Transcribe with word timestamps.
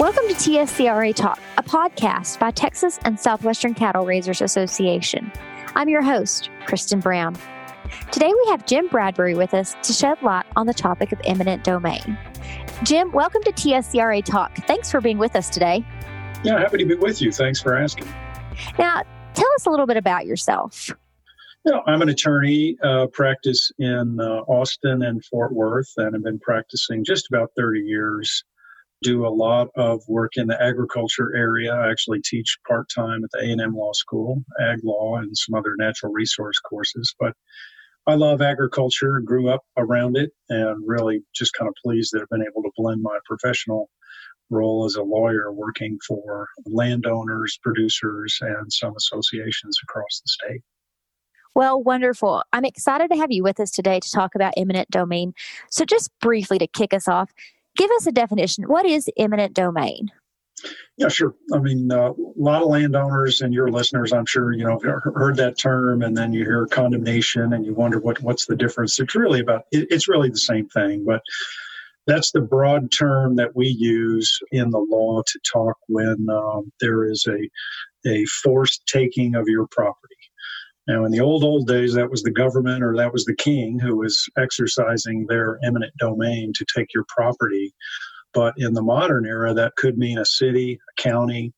Welcome 0.00 0.26
to 0.26 0.34
TSCRA 0.34 1.14
Talk, 1.14 1.38
a 1.56 1.62
podcast 1.62 2.40
by 2.40 2.50
Texas 2.50 2.98
and 3.04 3.18
Southwestern 3.18 3.74
Cattle 3.74 4.04
Raisers 4.04 4.42
Association. 4.42 5.30
I'm 5.76 5.88
your 5.88 6.02
host, 6.02 6.50
Kristen 6.66 6.98
Brown. 6.98 7.36
Today 8.10 8.32
we 8.32 8.50
have 8.50 8.66
Jim 8.66 8.88
Bradbury 8.88 9.36
with 9.36 9.54
us 9.54 9.76
to 9.84 9.92
shed 9.92 10.20
light 10.20 10.46
on 10.56 10.66
the 10.66 10.74
topic 10.74 11.12
of 11.12 11.20
eminent 11.24 11.62
domain. 11.62 12.18
Jim, 12.82 13.12
welcome 13.12 13.40
to 13.44 13.52
TSCRA 13.52 14.24
Talk. 14.24 14.56
Thanks 14.66 14.90
for 14.90 15.00
being 15.00 15.16
with 15.16 15.36
us 15.36 15.48
today. 15.48 15.86
Yeah, 16.42 16.58
happy 16.58 16.78
to 16.78 16.86
be 16.86 16.96
with 16.96 17.22
you. 17.22 17.30
Thanks 17.30 17.62
for 17.62 17.76
asking. 17.76 18.12
Now, 18.76 19.04
tell 19.34 19.48
us 19.54 19.66
a 19.66 19.70
little 19.70 19.86
bit 19.86 19.96
about 19.96 20.26
yourself. 20.26 20.90
You 21.64 21.70
know, 21.70 21.82
I'm 21.86 22.02
an 22.02 22.08
attorney, 22.08 22.76
uh, 22.82 23.06
practice 23.12 23.70
in 23.78 24.18
uh, 24.20 24.40
Austin 24.48 25.02
and 25.02 25.24
Fort 25.24 25.52
Worth, 25.52 25.92
and 25.98 26.16
I've 26.16 26.24
been 26.24 26.40
practicing 26.40 27.04
just 27.04 27.28
about 27.28 27.52
30 27.56 27.78
years 27.78 28.42
do 29.04 29.26
a 29.26 29.28
lot 29.28 29.68
of 29.76 30.02
work 30.08 30.32
in 30.36 30.46
the 30.46 30.60
agriculture 30.60 31.36
area. 31.36 31.72
I 31.72 31.90
actually 31.90 32.20
teach 32.24 32.58
part 32.66 32.88
time 32.88 33.22
at 33.22 33.30
the 33.32 33.40
A&M 33.40 33.76
Law 33.76 33.92
School, 33.92 34.42
ag 34.60 34.80
law, 34.82 35.16
and 35.16 35.36
some 35.36 35.54
other 35.54 35.76
natural 35.78 36.12
resource 36.12 36.58
courses. 36.58 37.14
But 37.20 37.34
I 38.06 38.14
love 38.14 38.40
agriculture, 38.40 39.20
grew 39.20 39.48
up 39.48 39.62
around 39.76 40.16
it, 40.16 40.30
and 40.48 40.82
really 40.86 41.22
just 41.34 41.52
kind 41.52 41.68
of 41.68 41.74
pleased 41.84 42.12
that 42.12 42.22
I've 42.22 42.28
been 42.30 42.42
able 42.42 42.62
to 42.62 42.70
blend 42.76 43.02
my 43.02 43.18
professional 43.26 43.90
role 44.50 44.84
as 44.84 44.94
a 44.94 45.02
lawyer 45.02 45.52
working 45.52 45.98
for 46.06 46.48
landowners, 46.66 47.58
producers, 47.62 48.38
and 48.40 48.72
some 48.72 48.94
associations 48.96 49.78
across 49.82 50.20
the 50.20 50.28
state. 50.28 50.62
Well, 51.54 51.80
wonderful. 51.80 52.42
I'm 52.52 52.64
excited 52.64 53.10
to 53.10 53.16
have 53.16 53.30
you 53.30 53.44
with 53.44 53.60
us 53.60 53.70
today 53.70 54.00
to 54.00 54.10
talk 54.10 54.34
about 54.34 54.54
eminent 54.56 54.90
domain. 54.90 55.34
So, 55.70 55.84
just 55.84 56.10
briefly 56.20 56.58
to 56.58 56.66
kick 56.66 56.92
us 56.92 57.06
off, 57.06 57.30
Give 57.76 57.90
us 57.92 58.06
a 58.06 58.12
definition. 58.12 58.64
What 58.64 58.86
is 58.86 59.08
eminent 59.16 59.54
domain? 59.54 60.10
Yeah, 60.96 61.08
sure. 61.08 61.34
I 61.52 61.58
mean, 61.58 61.90
uh, 61.90 62.12
a 62.12 62.14
lot 62.36 62.62
of 62.62 62.68
landowners 62.68 63.40
and 63.40 63.52
your 63.52 63.68
listeners, 63.68 64.12
I'm 64.12 64.26
sure, 64.26 64.52
you 64.52 64.64
know, 64.64 64.78
heard 64.80 65.36
that 65.36 65.58
term, 65.58 66.02
and 66.02 66.16
then 66.16 66.32
you 66.32 66.44
hear 66.44 66.66
condemnation, 66.66 67.52
and 67.52 67.66
you 67.66 67.74
wonder 67.74 67.98
what 67.98 68.22
what's 68.22 68.46
the 68.46 68.56
difference. 68.56 68.98
It's 69.00 69.14
really 69.14 69.40
about 69.40 69.62
it, 69.72 69.88
it's 69.90 70.08
really 70.08 70.30
the 70.30 70.38
same 70.38 70.68
thing, 70.68 71.04
but 71.04 71.20
that's 72.06 72.30
the 72.30 72.40
broad 72.40 72.92
term 72.92 73.36
that 73.36 73.56
we 73.56 73.66
use 73.66 74.38
in 74.52 74.70
the 74.70 74.78
law 74.78 75.22
to 75.26 75.40
talk 75.52 75.76
when 75.88 76.26
um, 76.30 76.70
there 76.80 77.04
is 77.04 77.26
a 77.28 77.50
a 78.08 78.24
forced 78.26 78.86
taking 78.86 79.34
of 79.34 79.48
your 79.48 79.66
property. 79.66 80.14
Now, 80.86 81.04
in 81.04 81.12
the 81.12 81.20
old, 81.20 81.44
old 81.44 81.66
days, 81.66 81.94
that 81.94 82.10
was 82.10 82.22
the 82.22 82.30
government 82.30 82.82
or 82.82 82.94
that 82.96 83.12
was 83.12 83.24
the 83.24 83.34
king 83.34 83.78
who 83.78 83.96
was 83.96 84.28
exercising 84.36 85.26
their 85.26 85.58
eminent 85.64 85.94
domain 85.98 86.52
to 86.54 86.66
take 86.74 86.92
your 86.94 87.04
property. 87.08 87.74
But 88.34 88.54
in 88.58 88.74
the 88.74 88.82
modern 88.82 89.26
era, 89.26 89.54
that 89.54 89.76
could 89.76 89.96
mean 89.96 90.18
a 90.18 90.24
city, 90.24 90.78
a 90.98 91.02
county, 91.02 91.54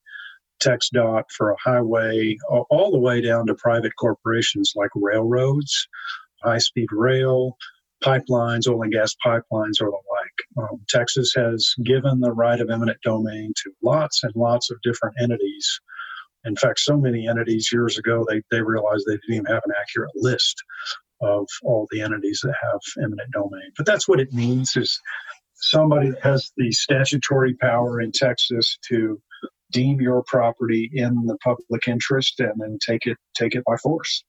TxDOT 0.63 1.25
for 1.37 1.51
a 1.51 1.57
highway, 1.63 2.37
all 2.49 2.91
the 2.93 2.99
way 2.99 3.21
down 3.21 3.47
to 3.47 3.55
private 3.55 3.93
corporations 3.99 4.73
like 4.77 4.91
railroads, 4.95 5.89
high 6.43 6.59
speed 6.59 6.89
rail, 6.93 7.57
pipelines, 8.03 8.69
oil 8.69 8.83
and 8.83 8.93
gas 8.93 9.15
pipelines, 9.25 9.81
or 9.81 9.91
the 9.91 10.01
like. 10.11 10.69
Um, 10.71 10.81
Texas 10.89 11.33
has 11.35 11.75
given 11.85 12.21
the 12.21 12.33
right 12.33 12.61
of 12.61 12.71
eminent 12.71 13.01
domain 13.03 13.53
to 13.65 13.73
lots 13.83 14.23
and 14.23 14.33
lots 14.37 14.71
of 14.71 14.81
different 14.83 15.17
entities 15.21 15.81
in 16.47 16.57
fact, 16.57 16.81
so 16.81 16.97
many 16.97 17.29
entities 17.29 17.71
years 17.73 17.99
ago, 17.99 18.25
they, 18.29 18.43
they 18.51 18.63
realized 18.63 19.05
they 19.07 19.15
didn't 19.15 19.35
even 19.35 19.47
have 19.47 19.63
an 19.65 19.73
accurate 19.81 20.13
list 20.15 20.63
of 21.21 21.47
all 21.63 21.89
the 21.91 22.01
entities 22.01 22.41
that 22.43 22.55
have 22.63 22.81
eminent 23.03 23.31
domain. 23.33 23.71
But 23.77 23.87
that's 23.87 24.07
what 24.07 24.21
it 24.21 24.33
means 24.33 24.77
is 24.77 25.01
somebody 25.55 26.13
has 26.23 26.53
the 26.57 26.71
statutory 26.73 27.55
power 27.55 28.01
in 28.01 28.13
Texas 28.13 28.79
to 28.89 29.21
deem 29.73 30.01
your 30.01 30.23
property 30.27 30.91
in 30.93 31.27
the 31.27 31.37
public 31.39 31.89
interest 31.89 32.39
and 32.39 32.53
then 32.59 32.79
take 32.87 33.07
it 33.07 33.17
take 33.35 33.55
it 33.55 33.65
by 33.67 33.77
force. 33.77 34.23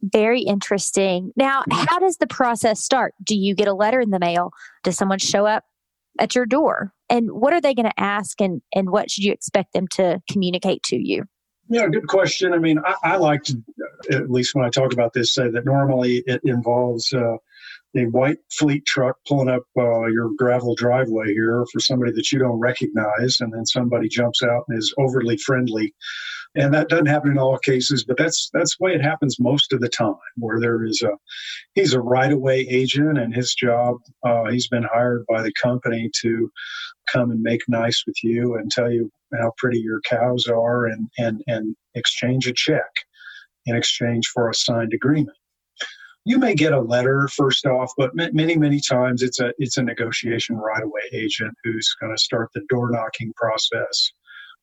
Very 0.00 0.42
interesting. 0.42 1.32
Now, 1.36 1.64
how 1.72 1.98
does 1.98 2.18
the 2.18 2.28
process 2.28 2.80
start? 2.80 3.14
Do 3.24 3.36
you 3.36 3.56
get 3.56 3.66
a 3.66 3.74
letter 3.74 4.00
in 4.00 4.10
the 4.10 4.20
mail? 4.20 4.52
Does 4.84 4.96
someone 4.96 5.18
show 5.18 5.44
up 5.44 5.64
at 6.20 6.36
your 6.36 6.46
door? 6.46 6.92
And 7.10 7.32
what 7.32 7.52
are 7.52 7.60
they 7.60 7.74
going 7.74 7.90
to 7.90 8.00
ask 8.00 8.40
and, 8.40 8.62
and 8.72 8.90
what 8.90 9.10
should 9.10 9.24
you 9.24 9.32
expect 9.32 9.72
them 9.72 9.88
to 9.92 10.20
communicate 10.30 10.84
to 10.84 10.96
you? 10.96 11.24
Yeah, 11.68 11.86
good 11.88 12.06
question. 12.06 12.54
I 12.54 12.58
mean, 12.58 12.78
I, 12.84 12.94
I, 13.02 13.16
like 13.16 13.42
to, 13.44 13.62
at 14.10 14.30
least 14.30 14.54
when 14.54 14.64
I 14.64 14.70
talk 14.70 14.92
about 14.92 15.12
this, 15.12 15.34
say 15.34 15.50
that 15.50 15.66
normally 15.66 16.22
it 16.26 16.40
involves 16.44 17.12
uh, 17.12 17.36
a 17.96 18.04
white 18.06 18.38
fleet 18.50 18.86
truck 18.86 19.16
pulling 19.26 19.48
up 19.48 19.64
uh, 19.76 20.06
your 20.06 20.30
gravel 20.38 20.74
driveway 20.74 21.26
here 21.26 21.64
for 21.72 21.80
somebody 21.80 22.12
that 22.12 22.32
you 22.32 22.38
don't 22.38 22.58
recognize, 22.58 23.38
and 23.40 23.52
then 23.52 23.66
somebody 23.66 24.08
jumps 24.08 24.42
out 24.42 24.64
and 24.68 24.78
is 24.78 24.94
overly 24.98 25.36
friendly. 25.36 25.94
And 26.54 26.72
that 26.74 26.88
doesn't 26.88 27.06
happen 27.06 27.30
in 27.30 27.38
all 27.38 27.58
cases, 27.58 28.04
but 28.04 28.16
that's 28.16 28.50
that's 28.52 28.76
the 28.76 28.84
way 28.84 28.94
it 28.94 29.02
happens 29.02 29.38
most 29.38 29.72
of 29.72 29.80
the 29.80 29.88
time. 29.88 30.14
Where 30.36 30.58
there 30.60 30.84
is 30.84 31.02
a, 31.02 31.10
he's 31.74 31.92
a 31.92 32.00
right 32.00 32.32
of 32.32 32.40
way 32.40 32.60
agent, 32.68 33.18
and 33.18 33.34
his 33.34 33.54
job, 33.54 33.96
uh, 34.24 34.46
he's 34.50 34.68
been 34.68 34.86
hired 34.92 35.24
by 35.28 35.42
the 35.42 35.52
company 35.60 36.10
to 36.22 36.50
come 37.12 37.30
and 37.30 37.42
make 37.42 37.62
nice 37.68 38.02
with 38.06 38.16
you 38.22 38.56
and 38.56 38.70
tell 38.70 38.90
you 38.90 39.10
how 39.40 39.52
pretty 39.58 39.78
your 39.78 40.00
cows 40.02 40.46
are 40.46 40.86
and, 40.86 41.08
and, 41.18 41.42
and 41.46 41.76
exchange 41.94 42.46
a 42.46 42.52
check 42.52 42.90
in 43.66 43.76
exchange 43.76 44.26
for 44.28 44.48
a 44.48 44.54
signed 44.54 44.92
agreement. 44.94 45.36
You 46.24 46.38
may 46.38 46.54
get 46.54 46.72
a 46.72 46.80
letter 46.80 47.28
first 47.28 47.64
off, 47.64 47.92
but 47.96 48.14
many, 48.14 48.56
many 48.56 48.80
times 48.80 49.22
it's 49.22 49.40
a 49.40 49.52
it's 49.58 49.78
a 49.78 49.82
negotiation 49.82 50.56
right 50.56 50.82
of 50.82 50.90
way 50.90 51.18
agent 51.18 51.54
who's 51.64 51.94
going 52.00 52.14
to 52.14 52.22
start 52.22 52.50
the 52.54 52.62
door 52.68 52.90
knocking 52.90 53.32
process 53.34 54.12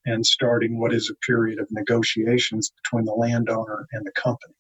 and 0.06 0.26
starting 0.26 0.80
what 0.80 0.94
is 0.94 1.10
a 1.10 1.26
period 1.26 1.60
of 1.60 1.68
negotiations 1.72 2.72
between 2.84 3.06
the 3.06 3.14
landowner 3.14 3.88
and 3.92 4.06
the 4.06 4.12
company. 4.12 4.54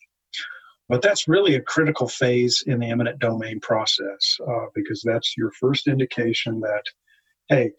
But 0.87 1.01
that's 1.01 1.27
really 1.27 1.55
a 1.55 1.61
critical 1.61 2.07
phase 2.07 2.63
in 2.67 2.79
the 2.79 2.89
eminent 2.89 3.19
domain 3.19 3.59
process 3.59 4.37
uh, 4.47 4.65
because 4.75 5.01
that's 5.03 5.35
your 5.35 5.51
first 5.59 5.87
indication 5.87 6.59
that 6.59 6.83
hey, 7.49 7.71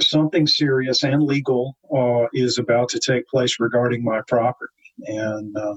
something 0.00 0.46
serious 0.46 1.02
and 1.02 1.22
legal 1.22 1.76
uh, 1.94 2.26
is 2.32 2.58
about 2.58 2.88
to 2.90 2.98
take 2.98 3.26
place 3.28 3.56
regarding 3.58 4.04
my 4.04 4.20
property. 4.28 4.72
And, 5.06 5.56
uh, 5.56 5.76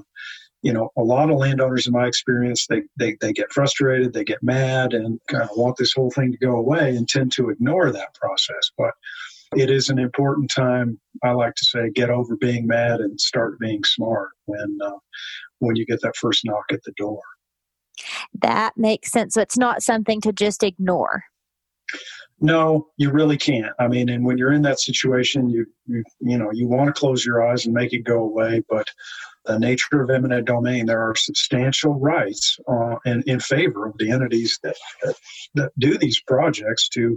you 0.62 0.72
know, 0.72 0.90
a 0.96 1.02
lot 1.02 1.30
of 1.30 1.38
landowners, 1.38 1.86
in 1.86 1.92
my 1.92 2.06
experience, 2.06 2.66
they, 2.66 2.82
they, 2.98 3.16
they 3.20 3.32
get 3.32 3.52
frustrated, 3.52 4.12
they 4.12 4.24
get 4.24 4.42
mad, 4.42 4.92
and 4.92 5.18
kind 5.28 5.44
of 5.44 5.56
want 5.56 5.76
this 5.78 5.94
whole 5.94 6.10
thing 6.10 6.32
to 6.32 6.38
go 6.38 6.56
away 6.56 6.94
and 6.96 7.08
tend 7.08 7.32
to 7.32 7.48
ignore 7.48 7.90
that 7.90 8.14
process. 8.14 8.70
But 8.76 8.92
it 9.56 9.70
is 9.70 9.88
an 9.88 9.98
important 9.98 10.50
time, 10.50 11.00
I 11.24 11.32
like 11.32 11.54
to 11.54 11.64
say, 11.64 11.90
get 11.90 12.10
over 12.10 12.36
being 12.36 12.66
mad 12.66 13.00
and 13.00 13.20
start 13.20 13.58
being 13.58 13.82
smart 13.84 14.30
when, 14.46 14.78
uh, 14.84 14.98
when 15.58 15.76
you 15.76 15.84
get 15.86 16.00
that 16.02 16.16
first 16.16 16.44
knock 16.44 16.64
at 16.72 16.82
the 16.84 16.92
door. 16.96 17.20
That 18.40 18.76
makes 18.76 19.10
sense. 19.10 19.34
So 19.34 19.40
it's 19.40 19.58
not 19.58 19.82
something 19.82 20.20
to 20.22 20.32
just 20.32 20.62
ignore. 20.62 21.24
No, 22.40 22.88
you 22.96 23.10
really 23.10 23.36
can't. 23.36 23.74
I 23.78 23.88
mean, 23.88 24.08
and 24.08 24.24
when 24.24 24.38
you're 24.38 24.52
in 24.52 24.62
that 24.62 24.80
situation, 24.80 25.50
you 25.50 25.66
you, 25.86 26.02
you 26.20 26.38
know 26.38 26.50
you 26.52 26.66
want 26.66 26.86
to 26.86 26.98
close 26.98 27.24
your 27.24 27.46
eyes 27.46 27.66
and 27.66 27.74
make 27.74 27.92
it 27.92 28.04
go 28.04 28.22
away, 28.22 28.62
but 28.68 28.88
the 29.46 29.58
nature 29.58 30.02
of 30.02 30.10
eminent 30.10 30.46
domain, 30.46 30.86
there 30.86 31.00
are 31.00 31.14
substantial 31.16 31.94
rights 31.94 32.58
uh, 32.68 32.96
in, 33.04 33.22
in 33.26 33.40
favor 33.40 33.86
of 33.86 33.96
the 33.98 34.10
entities 34.10 34.58
that, 34.62 34.76
that, 35.02 35.14
that 35.54 35.72
do 35.78 35.96
these 35.96 36.20
projects 36.26 36.88
to, 36.90 37.16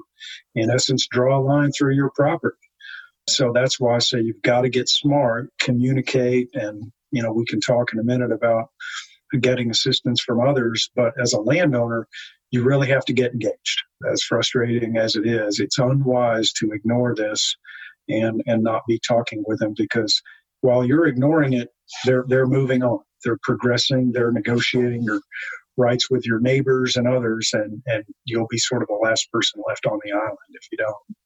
in 0.55 0.69
essence, 0.69 1.07
draw 1.07 1.37
a 1.37 1.41
line 1.41 1.71
through 1.71 1.95
your 1.95 2.11
property. 2.15 2.55
So 3.29 3.51
that's 3.53 3.79
why 3.79 3.95
I 3.95 3.99
say 3.99 4.21
you've 4.21 4.41
got 4.41 4.61
to 4.61 4.69
get 4.69 4.89
smart, 4.89 5.49
communicate, 5.59 6.49
and 6.53 6.91
you 7.11 7.23
know 7.23 7.31
we 7.31 7.45
can 7.45 7.61
talk 7.61 7.93
in 7.93 7.99
a 7.99 8.03
minute 8.03 8.31
about 8.31 8.69
getting 9.39 9.69
assistance 9.69 10.21
from 10.21 10.41
others. 10.41 10.89
But 10.95 11.13
as 11.19 11.33
a 11.33 11.39
landowner, 11.39 12.07
you 12.51 12.63
really 12.63 12.89
have 12.89 13.05
to 13.05 13.13
get 13.13 13.31
engaged. 13.31 13.83
As 14.11 14.23
frustrating 14.23 14.97
as 14.97 15.15
it 15.15 15.25
is, 15.25 15.59
it's 15.59 15.79
unwise 15.79 16.51
to 16.53 16.71
ignore 16.73 17.15
this 17.15 17.55
and 18.09 18.43
and 18.45 18.61
not 18.61 18.81
be 18.87 18.99
talking 18.99 19.43
with 19.47 19.59
them 19.59 19.73
because 19.77 20.21
while 20.63 20.85
you're 20.85 21.05
ignoring 21.07 21.53
it, 21.53 21.69
they're 22.05 22.23
they're 22.27 22.47
moving 22.47 22.83
on. 22.83 22.99
They're 23.23 23.39
progressing. 23.43 24.11
They're 24.13 24.31
negotiating 24.31 25.03
your 25.03 25.19
rights 25.77 26.09
with 26.09 26.25
your 26.25 26.39
neighbors 26.39 26.95
and 26.95 27.07
others, 27.07 27.51
and 27.53 27.81
and 27.85 28.03
you'll 28.25 28.47
be 28.49 28.57
sort 28.57 28.81
of 28.81 28.87
the 28.87 28.99
last 29.03 29.29
person 29.31 29.61
left 29.67 29.85
on 29.85 29.99
the 30.03 30.13
island 30.13 30.37
if 30.51 30.67
you 30.71 30.77
don't. 30.77 31.17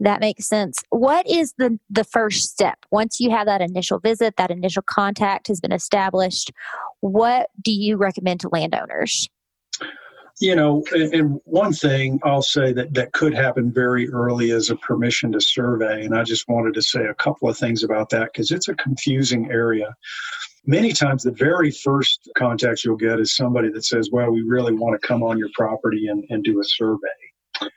That 0.00 0.20
makes 0.20 0.48
sense. 0.48 0.82
What 0.88 1.28
is 1.28 1.52
the 1.58 1.78
the 1.90 2.04
first 2.04 2.50
step 2.50 2.78
once 2.90 3.20
you 3.20 3.30
have 3.30 3.46
that 3.46 3.60
initial 3.60 3.98
visit, 3.98 4.36
that 4.36 4.50
initial 4.50 4.82
contact 4.82 5.48
has 5.48 5.60
been 5.60 5.72
established? 5.72 6.50
What 7.00 7.50
do 7.62 7.72
you 7.72 7.96
recommend 7.96 8.40
to 8.40 8.48
landowners? 8.48 9.28
You 10.38 10.54
know, 10.54 10.82
and 10.92 11.40
one 11.44 11.72
thing 11.72 12.20
I'll 12.24 12.42
say 12.42 12.72
that, 12.72 12.94
that 12.94 13.12
could 13.12 13.34
happen 13.34 13.72
very 13.72 14.08
early 14.10 14.50
is 14.50 14.70
a 14.70 14.76
permission 14.76 15.32
to 15.32 15.40
survey. 15.40 16.04
And 16.04 16.16
I 16.16 16.24
just 16.24 16.48
wanted 16.48 16.74
to 16.74 16.82
say 16.82 17.06
a 17.06 17.14
couple 17.14 17.48
of 17.48 17.58
things 17.58 17.82
about 17.82 18.10
that 18.10 18.30
because 18.32 18.50
it's 18.50 18.68
a 18.68 18.74
confusing 18.74 19.50
area. 19.50 19.94
Many 20.66 20.92
times, 20.92 21.22
the 21.22 21.32
very 21.32 21.70
first 21.70 22.30
contact 22.36 22.84
you'll 22.84 22.96
get 22.96 23.18
is 23.18 23.34
somebody 23.34 23.70
that 23.70 23.84
says, 23.84 24.10
Well, 24.12 24.30
we 24.30 24.42
really 24.42 24.74
want 24.74 25.00
to 25.00 25.06
come 25.06 25.22
on 25.22 25.38
your 25.38 25.48
property 25.54 26.06
and, 26.08 26.24
and 26.28 26.44
do 26.44 26.60
a 26.60 26.64
survey. 26.64 27.70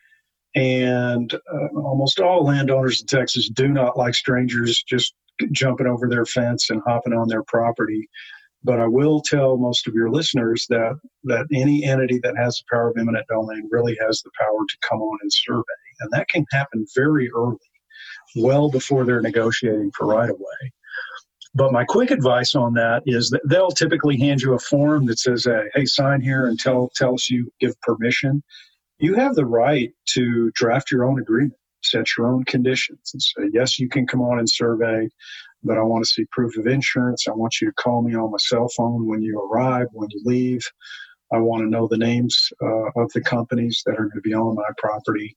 And 0.56 1.34
uh, 1.34 1.80
almost 1.80 2.20
all 2.20 2.46
landowners 2.46 3.02
in 3.02 3.08
Texas 3.08 3.50
do 3.50 3.70
not 3.70 3.98
like 3.98 4.14
strangers 4.14 4.84
just 4.84 5.16
jumping 5.52 5.88
over 5.88 6.08
their 6.08 6.26
fence 6.26 6.70
and 6.70 6.82
hopping 6.86 7.14
on 7.14 7.28
their 7.28 7.44
property. 7.44 8.08
But 8.64 8.80
I 8.80 8.88
will 8.88 9.22
tell 9.22 9.58
most 9.58 9.88
of 9.88 9.94
your 9.94 10.10
listeners 10.10 10.66
that 10.70 11.00
that 11.26 11.48
any 11.54 11.84
entity 11.84 12.20
that 12.24 12.38
has 12.38 12.58
the 12.58 12.64
power 12.76 12.90
of 12.90 12.98
eminent 12.98 13.28
domain 13.28 13.68
really 13.72 13.98
has 14.06 14.22
the 14.22 14.32
power 14.40 14.66
to 14.68 14.78
come 14.88 15.02
on 15.02 15.20
and 15.22 15.32
survey, 15.34 15.64
and 16.00 16.12
that 16.12 16.30
can 16.30 16.46
happen 16.52 16.86
very 16.96 17.30
early, 17.32 17.58
well 18.38 18.70
before 18.70 19.04
they're 19.04 19.22
negotiating 19.22 19.92
for 19.98 20.08
right 20.08 20.30
of 20.30 20.38
way. 20.40 20.72
But 21.56 21.72
my 21.72 21.84
quick 21.84 22.10
advice 22.10 22.56
on 22.56 22.74
that 22.76 23.04
is 23.06 23.30
that 23.30 23.42
they'll 23.48 23.70
typically 23.72 24.18
hand 24.18 24.42
you 24.42 24.54
a 24.54 24.60
form 24.60 25.06
that 25.08 25.20
says, 25.20 25.46
"Hey, 25.76 25.86
sign 25.86 26.22
here 26.22 26.48
and 26.48 26.60
tell 26.60 26.90
tell 26.96 27.14
us 27.16 27.30
you 27.30 27.52
give 27.60 27.80
permission." 27.82 28.44
You 29.00 29.16
have 29.16 29.36
the 29.36 29.46
right 29.46 29.92
to 30.14 30.52
draft 30.56 30.90
your 30.90 31.04
own 31.04 31.20
agreement, 31.20 31.60
set 31.84 32.06
your 32.18 32.28
own 32.28 32.46
conditions, 32.46 33.12
and 33.14 33.22
say, 33.22 33.50
"Yes, 33.52 33.78
you 33.78 33.90
can 33.90 34.08
come 34.08 34.22
on 34.22 34.40
and 34.40 34.50
survey, 34.50 35.10
but 35.64 35.78
I 35.78 35.84
want 35.84 36.04
to 36.04 36.10
see 36.10 36.26
proof 36.32 36.58
of 36.58 36.68
insurance. 36.68 37.28
I 37.28 37.32
want 37.32 37.62
you 37.62 37.68
to 37.68 37.74
call 37.74 38.02
me 38.02 38.16
on 38.16 38.32
my 38.32 38.38
cell 38.38 38.70
phone 38.76 39.08
when 39.08 39.22
you 39.22 39.40
arrive, 39.40 39.88
when 39.94 40.10
you 40.12 40.22
leave." 40.24 40.64
I 41.34 41.40
want 41.40 41.64
to 41.64 41.70
know 41.70 41.88
the 41.88 41.98
names 41.98 42.54
uh, 42.62 43.02
of 43.02 43.12
the 43.14 43.22
companies 43.22 43.82
that 43.86 43.94
are 43.94 44.06
going 44.06 44.12
to 44.16 44.22
be 44.22 44.36
on 44.36 44.56
my 44.56 44.70
property, 44.78 45.36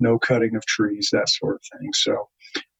no 0.00 0.18
cutting 0.18 0.56
of 0.56 0.66
trees, 0.66 1.08
that 1.12 1.28
sort 1.28 1.56
of 1.56 1.78
thing. 1.78 1.92
So 1.92 2.28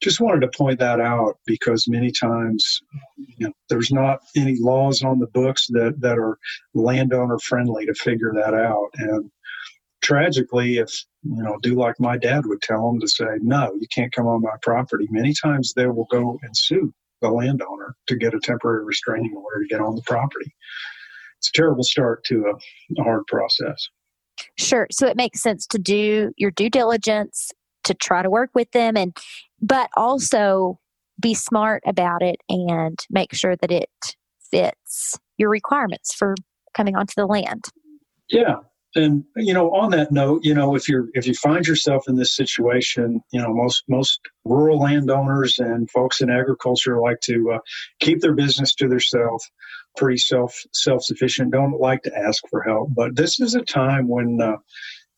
just 0.01 0.19
wanted 0.19 0.41
to 0.41 0.57
point 0.57 0.79
that 0.79 0.99
out 0.99 1.37
because 1.45 1.87
many 1.87 2.11
times 2.11 2.81
you 3.17 3.47
know, 3.47 3.53
there's 3.69 3.91
not 3.91 4.19
any 4.35 4.57
laws 4.59 5.01
on 5.01 5.19
the 5.19 5.27
books 5.27 5.67
that, 5.67 5.99
that 6.01 6.17
are 6.17 6.37
landowner 6.73 7.39
friendly 7.39 7.85
to 7.85 7.93
figure 7.93 8.33
that 8.35 8.53
out. 8.53 8.89
And 8.95 9.31
tragically, 10.01 10.77
if 10.77 10.91
you 11.23 11.43
know, 11.43 11.57
do 11.61 11.75
like 11.75 11.99
my 11.99 12.17
dad 12.17 12.45
would 12.45 12.61
tell 12.61 12.89
them 12.89 12.99
to 12.99 13.07
say, 13.07 13.25
no, 13.41 13.73
you 13.79 13.87
can't 13.93 14.13
come 14.13 14.27
on 14.27 14.41
my 14.41 14.55
property. 14.61 15.07
Many 15.09 15.33
times 15.33 15.73
they 15.73 15.87
will 15.87 16.07
go 16.11 16.39
and 16.43 16.55
sue 16.55 16.93
the 17.21 17.29
landowner 17.29 17.95
to 18.07 18.15
get 18.15 18.33
a 18.33 18.39
temporary 18.39 18.85
restraining 18.85 19.33
order 19.35 19.63
to 19.63 19.67
get 19.67 19.81
on 19.81 19.95
the 19.95 20.03
property. 20.03 20.53
It's 21.39 21.49
a 21.49 21.53
terrible 21.53 21.83
start 21.83 22.23
to 22.25 22.45
a, 22.45 23.01
a 23.01 23.03
hard 23.03 23.25
process. 23.27 23.89
Sure. 24.57 24.87
So 24.91 25.07
it 25.07 25.17
makes 25.17 25.41
sense 25.41 25.65
to 25.67 25.79
do 25.79 26.31
your 26.37 26.51
due 26.51 26.69
diligence 26.69 27.51
to 27.85 27.93
try 27.93 28.21
to 28.21 28.29
work 28.29 28.51
with 28.53 28.71
them 28.71 28.95
and 28.95 29.17
but 29.61 29.89
also 29.95 30.79
be 31.19 31.33
smart 31.33 31.81
about 31.87 32.21
it 32.21 32.37
and 32.47 32.99
make 33.09 33.33
sure 33.33 33.55
that 33.55 33.71
it 33.71 33.89
fits 34.51 35.17
your 35.37 35.49
requirements 35.49 36.13
for 36.13 36.35
coming 36.73 36.95
onto 36.95 37.13
the 37.15 37.25
land. 37.25 37.65
Yeah. 38.29 38.57
And 38.95 39.23
you 39.35 39.53
know, 39.53 39.69
on 39.71 39.91
that 39.91 40.11
note, 40.11 40.43
you 40.43 40.53
know, 40.53 40.75
if 40.75 40.87
you're 40.87 41.07
if 41.13 41.27
you 41.27 41.33
find 41.35 41.67
yourself 41.67 42.05
in 42.07 42.15
this 42.15 42.35
situation, 42.35 43.21
you 43.31 43.41
know, 43.41 43.53
most 43.53 43.83
most 43.87 44.19
rural 44.45 44.79
landowners 44.79 45.59
and 45.59 45.89
folks 45.91 46.21
in 46.21 46.29
agriculture 46.29 46.99
like 46.99 47.19
to 47.21 47.51
uh, 47.51 47.59
keep 47.99 48.21
their 48.21 48.33
business 48.33 48.73
to 48.75 48.87
themselves, 48.87 49.49
pretty 49.97 50.17
self 50.17 50.55
self 50.73 51.03
sufficient. 51.03 51.51
Don't 51.51 51.79
like 51.79 52.01
to 52.03 52.17
ask 52.17 52.43
for 52.49 52.63
help, 52.63 52.89
but 52.95 53.15
this 53.15 53.39
is 53.39 53.55
a 53.55 53.61
time 53.61 54.07
when 54.07 54.39
uh, 54.41 54.55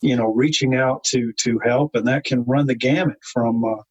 you 0.02 0.16
know 0.16 0.34
reaching 0.34 0.76
out 0.76 1.04
to 1.06 1.32
to 1.42 1.60
help, 1.64 1.92
and 1.94 2.08
that 2.08 2.26
can 2.26 2.44
run 2.46 2.66
the 2.66 2.76
gamut 2.76 3.18
from 3.22 3.64
uh, 3.64 3.84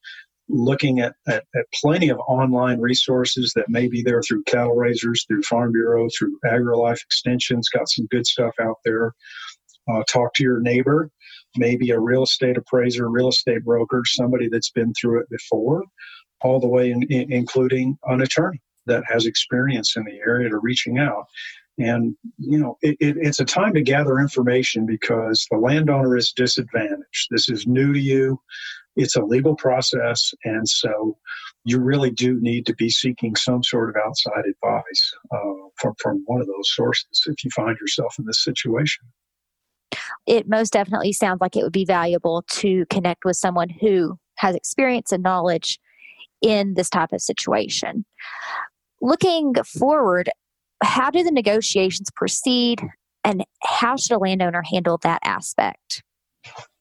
looking 0.48 1.00
at, 1.00 1.14
at, 1.28 1.44
at, 1.54 1.66
plenty 1.80 2.08
of 2.08 2.18
online 2.20 2.80
resources 2.80 3.52
that 3.54 3.68
may 3.68 3.86
be 3.86 4.02
there 4.02 4.22
through 4.22 4.42
cattle 4.44 4.74
raisers, 4.74 5.24
through 5.26 5.42
Farm 5.42 5.72
Bureau, 5.72 6.08
through 6.16 6.38
AgriLife 6.46 7.02
Extensions, 7.02 7.68
got 7.68 7.88
some 7.88 8.06
good 8.10 8.26
stuff 8.26 8.54
out 8.60 8.76
there. 8.84 9.12
Uh, 9.88 10.02
talk 10.08 10.34
to 10.34 10.42
your 10.42 10.60
neighbor, 10.60 11.10
maybe 11.56 11.90
a 11.90 11.98
real 11.98 12.24
estate 12.24 12.56
appraiser, 12.56 13.08
real 13.08 13.28
estate 13.28 13.64
broker, 13.64 14.02
somebody 14.04 14.48
that's 14.48 14.70
been 14.70 14.92
through 14.94 15.20
it 15.20 15.30
before, 15.30 15.82
all 16.42 16.60
the 16.60 16.68
way 16.68 16.90
in, 16.90 17.02
in, 17.04 17.32
including 17.32 17.98
an 18.04 18.20
attorney 18.20 18.60
that 18.86 19.04
has 19.06 19.26
experience 19.26 19.96
in 19.96 20.04
the 20.04 20.18
area 20.26 20.48
to 20.48 20.58
reaching 20.58 20.98
out. 20.98 21.26
And, 21.78 22.16
you 22.38 22.58
know, 22.58 22.76
it, 22.82 22.96
it, 23.00 23.16
it's 23.18 23.38
a 23.38 23.44
time 23.44 23.72
to 23.74 23.82
gather 23.82 24.18
information 24.18 24.84
because 24.84 25.46
the 25.50 25.58
landowner 25.58 26.16
is 26.16 26.32
disadvantaged. 26.32 27.28
This 27.30 27.48
is 27.48 27.66
new 27.66 27.92
to 27.92 28.00
you 28.00 28.40
it's 28.98 29.14
a 29.14 29.22
legal 29.22 29.54
process, 29.54 30.34
and 30.44 30.68
so 30.68 31.16
you 31.64 31.78
really 31.78 32.10
do 32.10 32.36
need 32.40 32.66
to 32.66 32.74
be 32.74 32.90
seeking 32.90 33.36
some 33.36 33.62
sort 33.62 33.90
of 33.90 33.96
outside 34.04 34.44
advice 34.44 35.14
uh, 35.30 35.68
from 35.76 35.94
from 36.02 36.22
one 36.26 36.40
of 36.40 36.48
those 36.48 36.74
sources 36.74 37.22
if 37.26 37.44
you 37.44 37.50
find 37.52 37.78
yourself 37.80 38.16
in 38.18 38.26
this 38.26 38.42
situation. 38.42 39.06
It 40.26 40.48
most 40.48 40.72
definitely 40.72 41.12
sounds 41.12 41.40
like 41.40 41.56
it 41.56 41.62
would 41.62 41.72
be 41.72 41.84
valuable 41.84 42.44
to 42.48 42.84
connect 42.86 43.24
with 43.24 43.36
someone 43.36 43.68
who 43.68 44.18
has 44.36 44.54
experience 44.54 45.12
and 45.12 45.22
knowledge 45.22 45.78
in 46.42 46.74
this 46.74 46.90
type 46.90 47.12
of 47.12 47.20
situation. 47.20 48.04
Looking 49.00 49.54
forward, 49.64 50.30
how 50.82 51.10
do 51.10 51.22
the 51.22 51.32
negotiations 51.32 52.10
proceed 52.14 52.82
and 53.24 53.44
how 53.62 53.96
should 53.96 54.12
a 54.12 54.18
landowner 54.18 54.62
handle 54.62 54.98
that 55.02 55.20
aspect? 55.24 56.02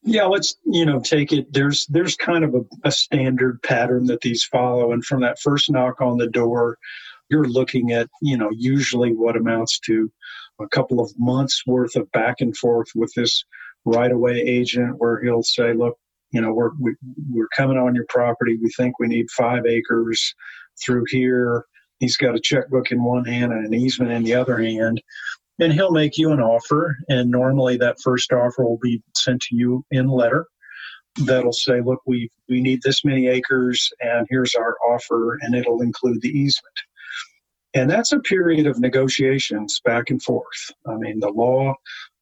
Yeah, 0.04 0.26
let's 0.26 0.56
you 0.66 0.86
know 0.86 1.02
take 1.02 1.34
it. 1.34 1.52
There's 1.52 1.86
there's 1.88 2.16
kind 2.16 2.46
of 2.46 2.56
a, 2.56 2.62
a 2.86 2.92
standard 2.92 3.62
pattern 3.64 4.06
that 4.06 4.22
these 4.22 4.44
follow, 4.44 4.94
and 4.94 5.04
from 5.04 5.22
that 5.22 5.40
first 5.40 5.70
knock 5.70 6.00
on 6.00 6.18
the 6.18 6.28
door, 6.30 6.78
you're 7.30 7.48
looking 7.48 7.92
at 7.92 8.08
you 8.22 8.38
know 8.38 8.50
usually 8.56 9.12
what 9.12 9.36
amounts 9.36 9.80
to 9.82 10.10
a 10.60 10.68
couple 10.68 11.00
of 11.00 11.12
months 11.18 11.64
worth 11.66 11.96
of 11.96 12.12
back 12.12 12.38
and 12.40 12.56
forth 12.56 12.88
with 12.96 13.12
this 13.16 13.44
right 13.86 14.12
of 14.12 14.20
way 14.20 14.40
agent, 14.40 14.96
where 14.98 15.22
he'll 15.22 15.44
say, 15.44 15.74
"Look, 15.74 15.98
you 16.32 16.42
know 16.42 16.54
we're 16.54 16.72
we, 16.80 16.92
are 16.92 16.96
we 17.34 17.42
are 17.42 17.50
coming 17.56 17.78
on 17.78 17.96
your 17.96 18.06
property. 18.10 18.58
We 18.62 18.70
think 18.72 19.00
we 19.00 19.08
need 19.08 19.30
five 19.32 19.66
acres 19.66 20.34
through 20.84 21.06
here." 21.10 21.66
He's 22.00 22.18
got 22.18 22.36
a 22.36 22.40
checkbook 22.40 22.92
in 22.92 23.04
one 23.04 23.26
hand 23.26 23.52
and 23.52 23.66
an 23.66 23.74
easement 23.74 24.12
in 24.12 24.24
the 24.24 24.36
other 24.36 24.60
hand 24.60 25.02
and 25.60 25.74
he'll 25.74 25.92
make 25.92 26.18
you 26.18 26.32
an 26.32 26.40
offer 26.40 26.98
and 27.10 27.32
normally 27.32 27.78
that 27.78 27.98
first 28.04 28.32
offer 28.32 28.64
will 28.64 28.80
be 28.82 29.02
sent 29.16 29.42
to 29.42 29.56
you 29.56 29.84
in 29.92 30.08
letter 30.08 30.46
that'll 31.26 31.54
say 31.54 31.82
look 31.82 32.02
we 32.06 32.30
we 32.48 32.62
need 32.62 32.82
this 32.84 33.04
many 33.04 33.28
acres 33.28 33.90
and 34.02 34.28
here's 34.30 34.56
our 34.56 34.76
offer 34.88 35.38
and 35.42 35.56
it'll 35.56 35.82
include 35.82 36.22
the 36.22 36.30
easement 36.30 36.76
and 37.78 37.90
that's 37.90 38.12
a 38.12 38.20
period 38.20 38.68
of 38.68 38.80
negotiations 38.80 39.80
back 39.84 40.10
and 40.10 40.22
forth 40.22 40.72
i 40.88 40.96
mean 40.96 41.20
the 41.20 41.30
law 41.30 41.74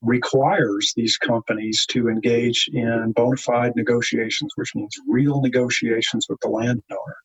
requires 0.02 0.94
these 0.96 1.18
companies 1.18 1.86
to 1.88 2.10
engage 2.10 2.70
in 2.74 3.12
bona 3.16 3.38
fide 3.38 3.74
negotiations 3.76 4.52
which 4.56 4.76
means 4.76 4.96
real 5.08 5.42
negotiations 5.42 6.28
with 6.30 6.40
the 6.42 6.50
landowner 6.50 7.18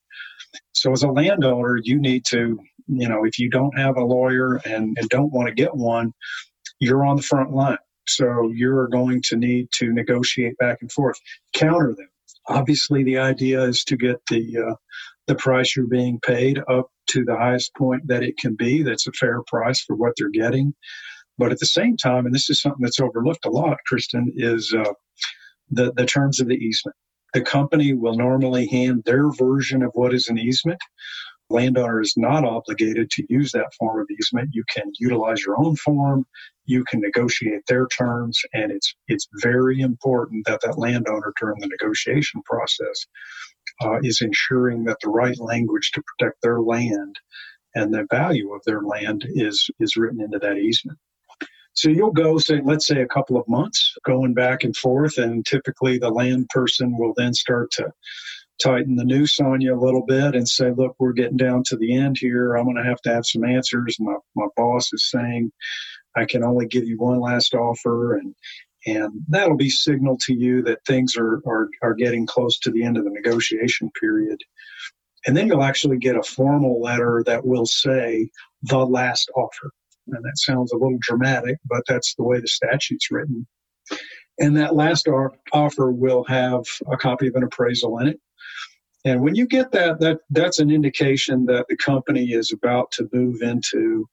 so 0.72 0.92
as 0.92 1.02
a 1.02 1.08
landowner 1.08 1.78
you 1.82 2.00
need 2.00 2.24
to 2.24 2.58
you 2.90 3.08
know, 3.08 3.24
if 3.24 3.38
you 3.38 3.48
don't 3.48 3.78
have 3.78 3.96
a 3.96 4.04
lawyer 4.04 4.56
and, 4.64 4.96
and 4.98 5.08
don't 5.08 5.32
want 5.32 5.48
to 5.48 5.54
get 5.54 5.76
one, 5.76 6.12
you're 6.80 7.06
on 7.06 7.16
the 7.16 7.22
front 7.22 7.52
line. 7.52 7.78
So 8.08 8.50
you're 8.52 8.88
going 8.88 9.22
to 9.26 9.36
need 9.36 9.68
to 9.74 9.92
negotiate 9.92 10.58
back 10.58 10.78
and 10.80 10.90
forth, 10.90 11.16
counter 11.52 11.94
them. 11.94 12.08
Obviously, 12.48 13.04
the 13.04 13.18
idea 13.18 13.62
is 13.62 13.84
to 13.84 13.96
get 13.96 14.16
the 14.28 14.58
uh, 14.58 14.74
the 15.30 15.36
price 15.36 15.76
you're 15.76 15.86
being 15.86 16.18
paid 16.20 16.58
up 16.68 16.88
to 17.08 17.24
the 17.24 17.36
highest 17.36 17.72
point 17.76 18.02
that 18.08 18.24
it 18.24 18.36
can 18.36 18.56
be. 18.56 18.82
That's 18.82 19.06
a 19.06 19.12
fair 19.12 19.42
price 19.46 19.80
for 19.80 19.94
what 19.94 20.14
they're 20.16 20.28
getting. 20.28 20.74
But 21.38 21.52
at 21.52 21.60
the 21.60 21.66
same 21.66 21.96
time, 21.96 22.26
and 22.26 22.34
this 22.34 22.50
is 22.50 22.60
something 22.60 22.82
that's 22.82 22.98
overlooked 22.98 23.46
a 23.46 23.50
lot, 23.50 23.78
Kristen, 23.86 24.32
is 24.34 24.74
uh, 24.76 24.92
the 25.70 25.92
the 25.96 26.04
terms 26.04 26.40
of 26.40 26.48
the 26.48 26.56
easement. 26.56 26.96
The 27.32 27.42
company 27.42 27.94
will 27.94 28.16
normally 28.16 28.66
hand 28.66 29.04
their 29.06 29.30
version 29.30 29.84
of 29.84 29.92
what 29.94 30.12
is 30.12 30.26
an 30.26 30.36
easement 30.36 30.80
landowner 31.50 32.00
is 32.00 32.14
not 32.16 32.44
obligated 32.44 33.10
to 33.10 33.26
use 33.28 33.52
that 33.52 33.74
form 33.78 34.00
of 34.00 34.06
easement. 34.10 34.50
You 34.52 34.64
can 34.72 34.92
utilize 34.98 35.42
your 35.44 35.58
own 35.58 35.76
form. 35.76 36.26
You 36.66 36.84
can 36.84 37.00
negotiate 37.00 37.62
their 37.68 37.86
terms, 37.88 38.40
and 38.54 38.70
it's 38.72 38.94
it's 39.08 39.28
very 39.42 39.80
important 39.80 40.46
that 40.46 40.60
that 40.62 40.78
landowner 40.78 41.32
during 41.40 41.60
the 41.60 41.68
negotiation 41.68 42.42
process 42.44 43.06
uh, 43.82 43.98
is 44.02 44.20
ensuring 44.20 44.84
that 44.84 44.98
the 45.02 45.10
right 45.10 45.38
language 45.40 45.90
to 45.92 46.02
protect 46.02 46.42
their 46.42 46.60
land 46.60 47.16
and 47.74 47.92
the 47.92 48.06
value 48.10 48.52
of 48.52 48.62
their 48.66 48.82
land 48.82 49.24
is 49.28 49.68
is 49.80 49.96
written 49.96 50.20
into 50.20 50.38
that 50.38 50.58
easement. 50.58 50.98
So 51.74 51.88
you'll 51.88 52.12
go, 52.12 52.36
say, 52.38 52.60
let's 52.64 52.86
say 52.86 53.00
a 53.00 53.06
couple 53.06 53.36
of 53.38 53.48
months 53.48 53.94
going 54.04 54.34
back 54.34 54.64
and 54.64 54.76
forth, 54.76 55.18
and 55.18 55.46
typically 55.46 55.98
the 55.98 56.10
land 56.10 56.48
person 56.50 56.98
will 56.98 57.14
then 57.16 57.32
start 57.32 57.70
to 57.72 57.92
tighten 58.62 58.96
the 58.96 59.04
noose 59.04 59.40
on 59.40 59.60
you 59.60 59.74
a 59.74 59.80
little 59.80 60.04
bit 60.04 60.34
and 60.34 60.48
say, 60.48 60.70
look, 60.70 60.94
we're 60.98 61.12
getting 61.12 61.36
down 61.36 61.62
to 61.64 61.76
the 61.76 61.94
end 61.96 62.16
here. 62.18 62.54
I'm 62.54 62.64
going 62.64 62.76
to 62.76 62.84
have 62.84 63.00
to 63.02 63.12
have 63.12 63.26
some 63.26 63.44
answers. 63.44 63.96
My, 63.98 64.14
my 64.36 64.46
boss 64.56 64.92
is 64.92 65.10
saying 65.10 65.50
I 66.16 66.24
can 66.24 66.44
only 66.44 66.66
give 66.66 66.84
you 66.84 66.98
one 66.98 67.20
last 67.20 67.54
offer. 67.54 68.16
And, 68.16 68.34
and 68.86 69.12
that'll 69.28 69.56
be 69.56 69.70
signal 69.70 70.16
to 70.22 70.34
you 70.34 70.62
that 70.62 70.84
things 70.86 71.16
are, 71.16 71.40
are, 71.46 71.68
are 71.82 71.94
getting 71.94 72.26
close 72.26 72.58
to 72.60 72.70
the 72.70 72.84
end 72.84 72.96
of 72.96 73.04
the 73.04 73.10
negotiation 73.10 73.90
period. 74.00 74.40
And 75.26 75.36
then 75.36 75.48
you'll 75.48 75.62
actually 75.62 75.98
get 75.98 76.16
a 76.16 76.22
formal 76.22 76.80
letter 76.80 77.22
that 77.26 77.46
will 77.46 77.66
say 77.66 78.30
the 78.62 78.78
last 78.78 79.30
offer. 79.36 79.70
And 80.06 80.24
that 80.24 80.36
sounds 80.38 80.72
a 80.72 80.76
little 80.76 80.98
dramatic, 81.00 81.58
but 81.66 81.82
that's 81.86 82.14
the 82.14 82.24
way 82.24 82.40
the 82.40 82.48
statute's 82.48 83.10
written. 83.10 83.46
And 84.38 84.56
that 84.56 84.74
last 84.74 85.06
offer 85.52 85.92
will 85.92 86.24
have 86.24 86.64
a 86.90 86.96
copy 86.96 87.28
of 87.28 87.36
an 87.36 87.44
appraisal 87.44 87.98
in 87.98 88.08
it. 88.08 88.20
And 89.04 89.22
when 89.22 89.34
you 89.34 89.46
get 89.46 89.72
that, 89.72 90.00
that 90.00 90.18
that's 90.30 90.58
an 90.58 90.70
indication 90.70 91.46
that 91.46 91.66
the 91.68 91.76
company 91.76 92.32
is 92.32 92.52
about 92.52 92.90
to 92.92 93.08
move 93.12 93.40
into 93.40 94.06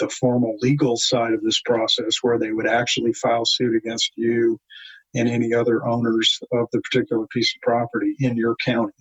the 0.00 0.08
formal 0.08 0.56
legal 0.60 0.96
side 0.96 1.32
of 1.32 1.42
this 1.42 1.60
process 1.60 2.16
where 2.22 2.38
they 2.38 2.52
would 2.52 2.66
actually 2.66 3.12
file 3.12 3.44
suit 3.44 3.76
against 3.76 4.10
you 4.16 4.58
and 5.14 5.28
any 5.28 5.54
other 5.54 5.86
owners 5.86 6.40
of 6.52 6.66
the 6.72 6.80
particular 6.80 7.26
piece 7.28 7.54
of 7.54 7.62
property 7.62 8.16
in 8.18 8.36
your 8.36 8.56
county. 8.64 8.92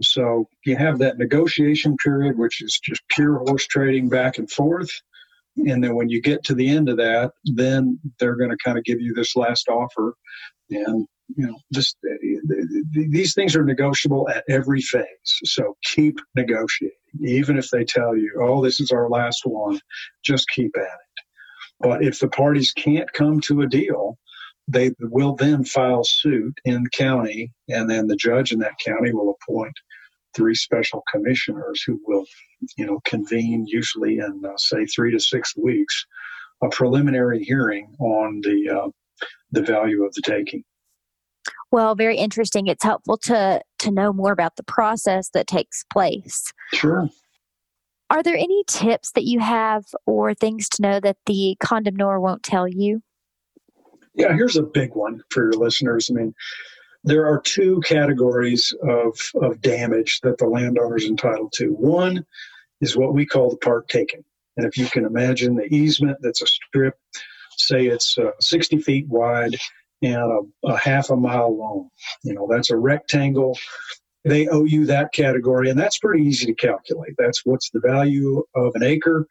So 0.00 0.48
you 0.64 0.76
have 0.76 0.98
that 0.98 1.18
negotiation 1.18 1.96
period, 1.96 2.38
which 2.38 2.62
is 2.62 2.78
just 2.82 3.02
pure 3.10 3.38
horse 3.38 3.66
trading 3.66 4.08
back 4.08 4.38
and 4.38 4.50
forth. 4.50 4.90
And 5.56 5.82
then 5.82 5.96
when 5.96 6.08
you 6.08 6.22
get 6.22 6.44
to 6.44 6.54
the 6.54 6.68
end 6.68 6.88
of 6.88 6.96
that, 6.98 7.32
then 7.44 7.98
they're 8.18 8.36
going 8.36 8.50
to 8.50 8.56
kind 8.64 8.78
of 8.78 8.84
give 8.84 9.00
you 9.00 9.12
this 9.12 9.34
last 9.36 9.68
offer. 9.68 10.14
And, 10.70 11.06
you 11.36 11.46
know, 11.46 11.58
this, 11.70 11.94
these 12.92 13.34
things 13.34 13.56
are 13.56 13.64
negotiable 13.64 14.28
at 14.28 14.44
every 14.48 14.80
phase. 14.80 15.04
So 15.44 15.76
keep 15.84 16.18
negotiating. 16.34 16.96
Even 17.22 17.58
if 17.58 17.70
they 17.70 17.84
tell 17.84 18.16
you, 18.16 18.40
oh, 18.42 18.62
this 18.62 18.80
is 18.80 18.90
our 18.90 19.08
last 19.08 19.42
one, 19.44 19.80
just 20.24 20.48
keep 20.48 20.76
at 20.76 20.82
it. 20.82 21.24
But 21.80 22.04
if 22.04 22.20
the 22.20 22.28
parties 22.28 22.72
can't 22.72 23.12
come 23.12 23.40
to 23.42 23.62
a 23.62 23.66
deal, 23.66 24.18
they 24.68 24.92
will 25.00 25.34
then 25.34 25.64
file 25.64 26.04
suit 26.04 26.54
in 26.64 26.86
county, 26.92 27.52
and 27.68 27.90
then 27.90 28.06
the 28.06 28.16
judge 28.16 28.52
in 28.52 28.60
that 28.60 28.78
county 28.84 29.12
will 29.12 29.36
appoint 29.36 29.74
three 30.34 30.54
special 30.54 31.02
commissioners 31.12 31.82
who 31.86 32.00
will, 32.06 32.24
you 32.78 32.86
know, 32.86 33.00
convene 33.04 33.66
usually 33.66 34.18
in 34.18 34.42
uh, 34.46 34.56
say 34.56 34.86
three 34.86 35.10
to 35.10 35.20
six 35.20 35.56
weeks 35.56 36.06
a 36.62 36.68
preliminary 36.68 37.42
hearing 37.42 37.94
on 37.98 38.40
the 38.42 38.70
uh, 38.70 38.88
the 39.50 39.62
value 39.62 40.04
of 40.04 40.14
the 40.14 40.22
taking. 40.22 40.62
Well, 41.72 41.94
very 41.94 42.18
interesting. 42.18 42.66
It's 42.66 42.84
helpful 42.84 43.16
to 43.24 43.62
to 43.80 43.90
know 43.90 44.12
more 44.12 44.30
about 44.30 44.56
the 44.56 44.62
process 44.62 45.30
that 45.30 45.46
takes 45.46 45.84
place. 45.90 46.52
Sure. 46.74 47.08
Are 48.10 48.22
there 48.22 48.36
any 48.36 48.62
tips 48.68 49.12
that 49.12 49.24
you 49.24 49.40
have 49.40 49.84
or 50.06 50.34
things 50.34 50.68
to 50.68 50.82
know 50.82 51.00
that 51.00 51.16
the 51.24 51.56
condemnor 51.60 52.20
won't 52.20 52.42
tell 52.42 52.68
you? 52.68 53.00
Yeah, 54.14 54.34
here's 54.34 54.56
a 54.56 54.62
big 54.62 54.94
one 54.94 55.22
for 55.30 55.44
your 55.44 55.54
listeners. 55.54 56.10
I 56.10 56.14
mean, 56.14 56.34
there 57.04 57.26
are 57.26 57.40
two 57.40 57.80
categories 57.86 58.74
of, 58.86 59.18
of 59.36 59.62
damage 59.62 60.20
that 60.22 60.36
the 60.36 60.46
landowner 60.46 60.96
is 60.96 61.06
entitled 61.06 61.54
to. 61.54 61.68
One 61.68 62.24
is 62.82 62.98
what 62.98 63.14
we 63.14 63.24
call 63.24 63.48
the 63.48 63.56
part 63.56 63.88
taken. 63.88 64.22
And 64.58 64.66
if 64.66 64.76
you 64.76 64.86
can 64.86 65.06
imagine 65.06 65.56
the 65.56 65.74
easement 65.74 66.18
that's 66.20 66.42
a 66.42 66.46
strip, 66.46 66.98
say 67.56 67.86
it's 67.86 68.18
uh, 68.18 68.32
60 68.40 68.78
feet 68.80 69.08
wide 69.08 69.56
and 70.02 70.16
a, 70.64 70.68
a 70.68 70.76
half 70.76 71.10
a 71.10 71.16
mile 71.16 71.56
long, 71.56 71.88
you 72.22 72.34
know, 72.34 72.48
that's 72.50 72.70
a 72.70 72.76
rectangle. 72.76 73.56
They 74.24 74.46
owe 74.48 74.64
you 74.64 74.86
that 74.86 75.12
category, 75.12 75.68
and 75.68 75.78
that's 75.78 75.98
pretty 75.98 76.24
easy 76.24 76.46
to 76.46 76.54
calculate. 76.54 77.14
That's 77.18 77.42
what's 77.44 77.70
the 77.70 77.80
value 77.80 78.44
of 78.54 78.72
an 78.76 78.84
acre 78.84 79.26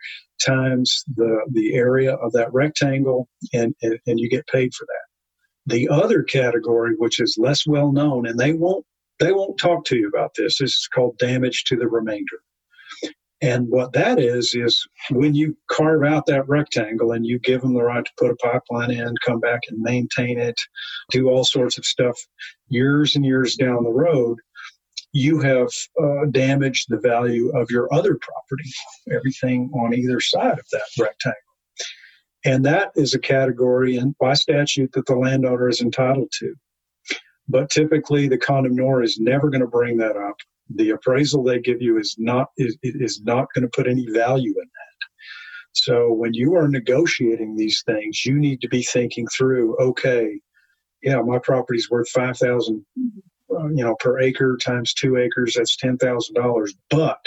times 0.45 1.03
the, 1.15 1.39
the 1.51 1.75
area 1.75 2.15
of 2.15 2.33
that 2.33 2.51
rectangle, 2.53 3.29
and, 3.53 3.73
and, 3.81 3.99
and 4.05 4.19
you 4.19 4.29
get 4.29 4.47
paid 4.47 4.73
for 4.73 4.85
that. 4.85 5.73
The 5.73 5.87
other 5.89 6.23
category, 6.23 6.95
which 6.97 7.19
is 7.21 7.37
less 7.39 7.65
well 7.67 7.91
known, 7.91 8.27
and 8.27 8.37
they 8.39 8.53
won't 8.53 8.85
they 9.19 9.31
won't 9.31 9.59
talk 9.59 9.85
to 9.85 9.95
you 9.95 10.07
about 10.07 10.31
this. 10.35 10.57
This 10.57 10.71
is 10.71 10.89
called 10.93 11.15
damage 11.19 11.65
to 11.65 11.75
the 11.75 11.87
remainder. 11.87 12.41
And 13.41 13.67
what 13.69 13.93
that 13.93 14.19
is, 14.19 14.53
is 14.53 14.87
when 15.09 15.33
you 15.33 15.57
carve 15.69 16.03
out 16.03 16.27
that 16.27 16.47
rectangle 16.47 17.11
and 17.11 17.25
you 17.25 17.39
give 17.39 17.61
them 17.61 17.73
the 17.73 17.81
right 17.81 18.05
to 18.05 18.11
put 18.17 18.29
a 18.29 18.35
pipeline 18.35 18.91
in, 18.91 19.15
come 19.25 19.39
back 19.39 19.61
and 19.67 19.79
maintain 19.79 20.37
it, 20.37 20.59
do 21.09 21.27
all 21.27 21.43
sorts 21.43 21.77
of 21.77 21.85
stuff 21.85 22.15
years 22.67 23.15
and 23.15 23.25
years 23.25 23.55
down 23.55 23.83
the 23.83 23.89
road, 23.89 24.37
you 25.13 25.39
have 25.41 25.69
uh, 26.01 26.25
damaged 26.29 26.85
the 26.89 26.99
value 26.99 27.49
of 27.57 27.69
your 27.71 27.91
other 27.93 28.17
property, 28.21 28.71
everything 29.11 29.71
on 29.73 29.93
either 29.93 30.19
side 30.19 30.59
of 30.59 30.65
that 30.71 30.83
rectangle. 30.99 31.35
And 32.45 32.65
that 32.65 32.91
is 32.95 33.13
a 33.13 33.19
category 33.19 34.01
by 34.19 34.33
statute 34.33 34.91
that 34.93 35.05
the 35.05 35.15
landowner 35.15 35.67
is 35.69 35.81
entitled 35.81 36.31
to. 36.39 36.55
But 37.47 37.69
typically 37.69 38.27
the 38.27 38.37
condemnor 38.37 39.03
is 39.03 39.19
never 39.19 39.49
going 39.49 39.61
to 39.61 39.67
bring 39.67 39.97
that 39.97 40.15
up. 40.15 40.37
The 40.75 40.91
appraisal 40.91 41.43
they 41.43 41.59
give 41.59 41.81
you 41.81 41.97
is 41.99 42.15
not 42.17 42.47
is, 42.57 42.77
is 42.83 43.21
not 43.23 43.47
going 43.53 43.63
to 43.63 43.71
put 43.75 43.87
any 43.87 44.07
value 44.09 44.51
in 44.51 44.65
that. 44.65 45.07
So 45.73 46.11
when 46.11 46.33
you 46.33 46.55
are 46.55 46.67
negotiating 46.67 47.55
these 47.55 47.81
things, 47.85 48.25
you 48.25 48.37
need 48.37 48.61
to 48.61 48.67
be 48.67 48.83
thinking 48.83 49.27
through, 49.27 49.77
okay, 49.77 50.39
yeah, 51.01 51.21
my 51.21 51.39
property's 51.39 51.89
worth 51.89 52.09
five 52.09 52.37
thousand, 52.37 52.85
uh, 53.51 53.67
you 53.67 53.83
know, 53.83 53.95
per 53.99 54.19
acre 54.19 54.57
times 54.57 54.93
two 54.93 55.17
acres, 55.17 55.55
that's 55.55 55.77
ten 55.77 55.97
thousand 55.97 56.35
dollars. 56.35 56.73
But 56.89 57.19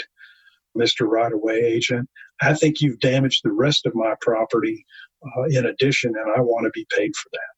Mr. 0.77 1.07
Right 1.07 1.33
of 1.33 1.39
Way 1.41 1.59
agent, 1.59 2.09
I 2.41 2.53
think 2.53 2.81
you've 2.81 2.99
damaged 2.99 3.41
the 3.43 3.51
rest 3.51 3.85
of 3.85 3.95
my 3.95 4.15
property 4.21 4.85
uh, 5.25 5.43
in 5.49 5.65
addition, 5.65 6.13
and 6.15 6.33
I 6.35 6.41
want 6.41 6.65
to 6.65 6.71
be 6.71 6.85
paid 6.95 7.15
for 7.15 7.29
that. 7.31 7.54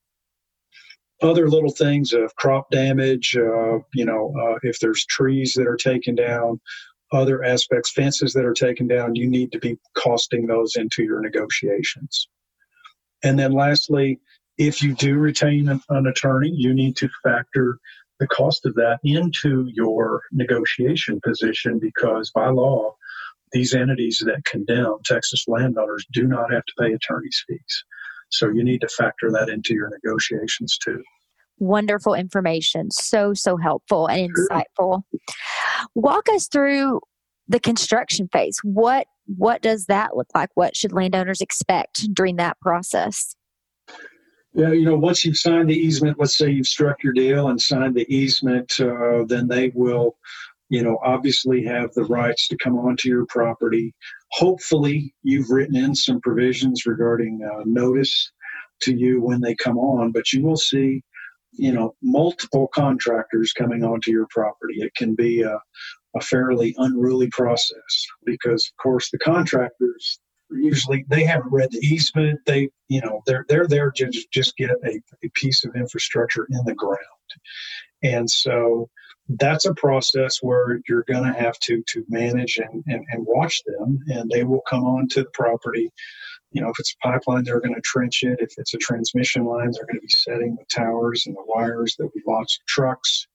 Other 1.22 1.50
little 1.50 1.72
things 1.72 2.14
of 2.14 2.36
crop 2.36 2.70
damage, 2.70 3.36
uh, 3.36 3.80
you 3.94 4.06
know, 4.06 4.34
uh, 4.40 4.60
if 4.62 4.80
there's 4.80 5.06
trees 5.06 5.54
that 5.56 5.68
are 5.68 5.78
taken 5.78 6.14
down, 6.14 6.60
other 7.12 7.44
aspects, 7.44 7.92
fences 7.92 8.34
that 8.34 8.46
are 8.46 8.54
taken 8.54 8.88
down, 8.88 9.16
you 9.16 9.28
need 9.28 9.52
to 9.54 9.60
be 9.60 9.78
costing 9.96 10.46
those 10.46 10.76
into 10.76 11.04
your 11.04 11.22
negotiations. 11.22 12.28
And 13.24 13.40
then 13.40 13.52
lastly, 13.54 14.20
if 14.58 14.84
you 14.84 14.94
do 14.94 15.16
retain 15.16 15.70
an, 15.70 15.82
an 15.90 16.08
attorney, 16.08 16.52
you 16.54 16.74
need 16.74 16.96
to 16.98 17.10
factor 17.24 17.78
the 18.20 18.28
cost 18.28 18.66
of 18.66 18.76
that 18.76 19.00
into 19.04 19.68
your 19.74 20.22
negotiation 20.32 21.20
position 21.24 21.80
because 21.80 22.32
by 22.32 22.50
law, 22.50 22.96
these 23.52 23.74
entities 23.74 24.22
that 24.26 24.44
condemn 24.46 24.98
Texas 25.06 25.46
landowners 25.48 26.06
do 26.12 26.28
not 26.28 26.52
have 26.52 26.66
to 26.66 26.74
pay 26.80 26.94
attorney's 26.94 27.44
fees. 27.48 27.86
So 28.30 28.50
you 28.50 28.64
need 28.64 28.82
to 28.82 28.88
factor 28.88 29.32
that 29.32 29.50
into 29.50 29.74
your 29.74 29.90
negotiations 29.90 30.78
too. 30.78 31.02
Wonderful 31.60 32.14
information. 32.14 32.92
So, 32.92 33.34
so 33.34 33.58
helpful 33.58 34.08
and 34.08 34.30
insightful. 34.36 35.04
Sure. 35.12 35.38
Walk 35.96 36.30
us 36.30 36.48
through 36.48 37.02
the 37.48 37.60
construction 37.60 38.30
phase. 38.32 38.60
What 38.64 39.08
what 39.26 39.62
does 39.62 39.88
that 39.88 40.16
look 40.16 40.28
like? 40.34 40.50
What 40.56 40.76
should 40.76 40.94
landowners 40.94 41.42
expect 41.42 42.14
during 42.14 42.38
that 42.38 42.58
process? 42.62 43.36
Yeah, 44.54 44.72
you 44.72 44.86
know, 44.86 44.96
once 44.96 45.26
you've 45.26 45.38
signed 45.38 45.70
the 45.70 45.78
easement, 45.78 46.18
let's 46.18 46.38
say 46.38 46.50
you've 46.50 46.68
struck 46.68 47.04
your 47.04 47.14
deal 47.14 47.50
and 47.50 47.62
signed 47.62 47.94
the 47.94 48.12
easement, 48.14 48.80
uh, 48.80 49.24
then 49.26 49.48
they 49.48 49.72
will 49.76 50.18
you 50.70 50.84
know, 50.84 50.98
obviously 51.04 51.64
have 51.64 51.94
the 51.94 52.04
rights 52.04 52.48
to 52.48 52.58
come 52.58 52.78
onto 52.78 53.08
your 53.08 53.26
property. 53.26 53.94
Hopefully, 54.32 55.14
you've 55.24 55.50
written 55.50 55.76
in 55.76 55.96
some 55.96 56.20
provisions 56.22 56.86
regarding 56.86 57.40
uh, 57.44 57.64
notice 57.66 58.32
to 58.82 58.96
you 58.96 59.22
when 59.22 59.42
they 59.42 59.56
come 59.56 59.78
on, 59.78 60.12
but 60.12 60.32
you 60.34 60.44
will 60.44 60.58
see, 60.58 61.04
you 61.54 61.72
know, 61.72 61.96
multiple 62.04 62.68
contractors 62.74 63.54
coming 63.54 63.84
onto 63.84 64.12
your 64.12 64.28
property. 64.30 64.76
It 64.78 64.94
can 64.96 65.16
be 65.16 65.42
a, 65.42 65.58
a 66.16 66.22
fairly 66.22 66.76
unruly 66.78 67.30
process 67.32 68.06
because, 68.26 68.70
of 68.72 68.84
course, 68.84 69.10
the 69.10 69.20
contractors 69.20 70.20
usually 70.52 71.06
they 71.10 71.24
haven't 71.24 71.52
read 71.52 71.72
the 71.72 71.86
easement. 71.86 72.40
They, 72.46 72.70
you 72.88 73.02
know, 73.02 73.22
they're 73.26 73.46
they're 73.48 73.68
there 73.68 73.92
to 73.92 74.12
just 74.32 74.56
get 74.58 74.70
a, 74.70 75.02
a 75.24 75.30
piece 75.36 75.66
of 75.66 75.76
infrastructure 75.76 76.48
in 76.50 76.64
the 76.66 76.76
ground, 76.76 77.00
and 78.04 78.30
so 78.30 78.90
that's 79.30 79.66
a 79.66 79.74
process 79.74 80.38
where 80.42 80.80
you're 80.88 81.04
going 81.04 81.24
to 81.24 81.38
have 81.38 81.60
to 81.60 81.84
to 81.88 82.06
manage 82.08 82.58
and, 82.58 82.84
and, 82.88 83.06
and 83.12 83.26
watch 83.26 83.62
them 83.66 84.00
and 84.08 84.30
they 84.30 84.44
will 84.44 84.64
come 84.70 84.84
onto 84.84 85.24
the 85.24 85.30
property. 85.34 85.92
You 86.52 86.62
know 86.62 86.70
if 86.70 86.80
it's 86.80 86.96
a 87.04 87.08
pipeline 87.08 87.44
they're 87.44 87.60
going 87.60 87.76
to 87.76 87.82
trench 87.82 88.24
it. 88.24 88.40
If 88.40 88.54
it's 88.58 88.74
a 88.74 88.78
transmission 88.78 89.44
line 89.46 89.72
they're 89.72 89.86
going 89.86 90.00
to 90.00 90.02
be 90.02 90.10
setting 90.10 90.56
the 90.56 90.66
towers 90.74 91.26
and 91.26 91.36
the 91.36 91.44
wires 91.46 91.96
there'll 91.98 92.12
be 92.16 92.22
lots 92.26 92.58
of 92.60 92.66
trucks. 92.68 93.28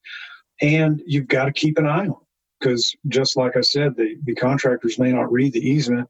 And 0.61 1.01
you've 1.05 1.27
got 1.27 1.45
to 1.45 1.53
keep 1.53 1.77
an 1.77 1.85
eye 1.85 2.07
on 2.07 2.15
because 2.59 2.95
just 3.09 3.35
like 3.35 3.57
i 3.57 3.61
said 3.61 3.95
the, 3.97 4.15
the 4.23 4.35
contractors 4.35 4.97
may 4.97 5.11
not 5.11 5.31
read 5.31 5.53
the 5.53 5.67
easement. 5.67 6.09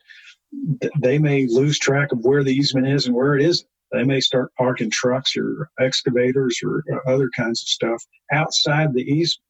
They 1.02 1.18
may 1.18 1.48
lose 1.48 1.80
track 1.80 2.12
of 2.12 2.20
where 2.20 2.44
the 2.44 2.54
easement 2.54 2.88
is 2.88 3.08
and 3.08 3.16
where 3.16 3.36
it 3.36 3.44
isn't. 3.44 3.68
They 3.92 4.04
may 4.04 4.22
start 4.22 4.54
parking 4.58 4.90
trucks 4.90 5.36
or 5.36 5.70
excavators 5.80 6.60
or 6.64 6.84
other 7.08 7.30
kinds 7.36 7.62
of 7.62 7.68
stuff 7.68 8.04
outside 8.32 8.94
the 8.94 9.02
easement 9.02 9.44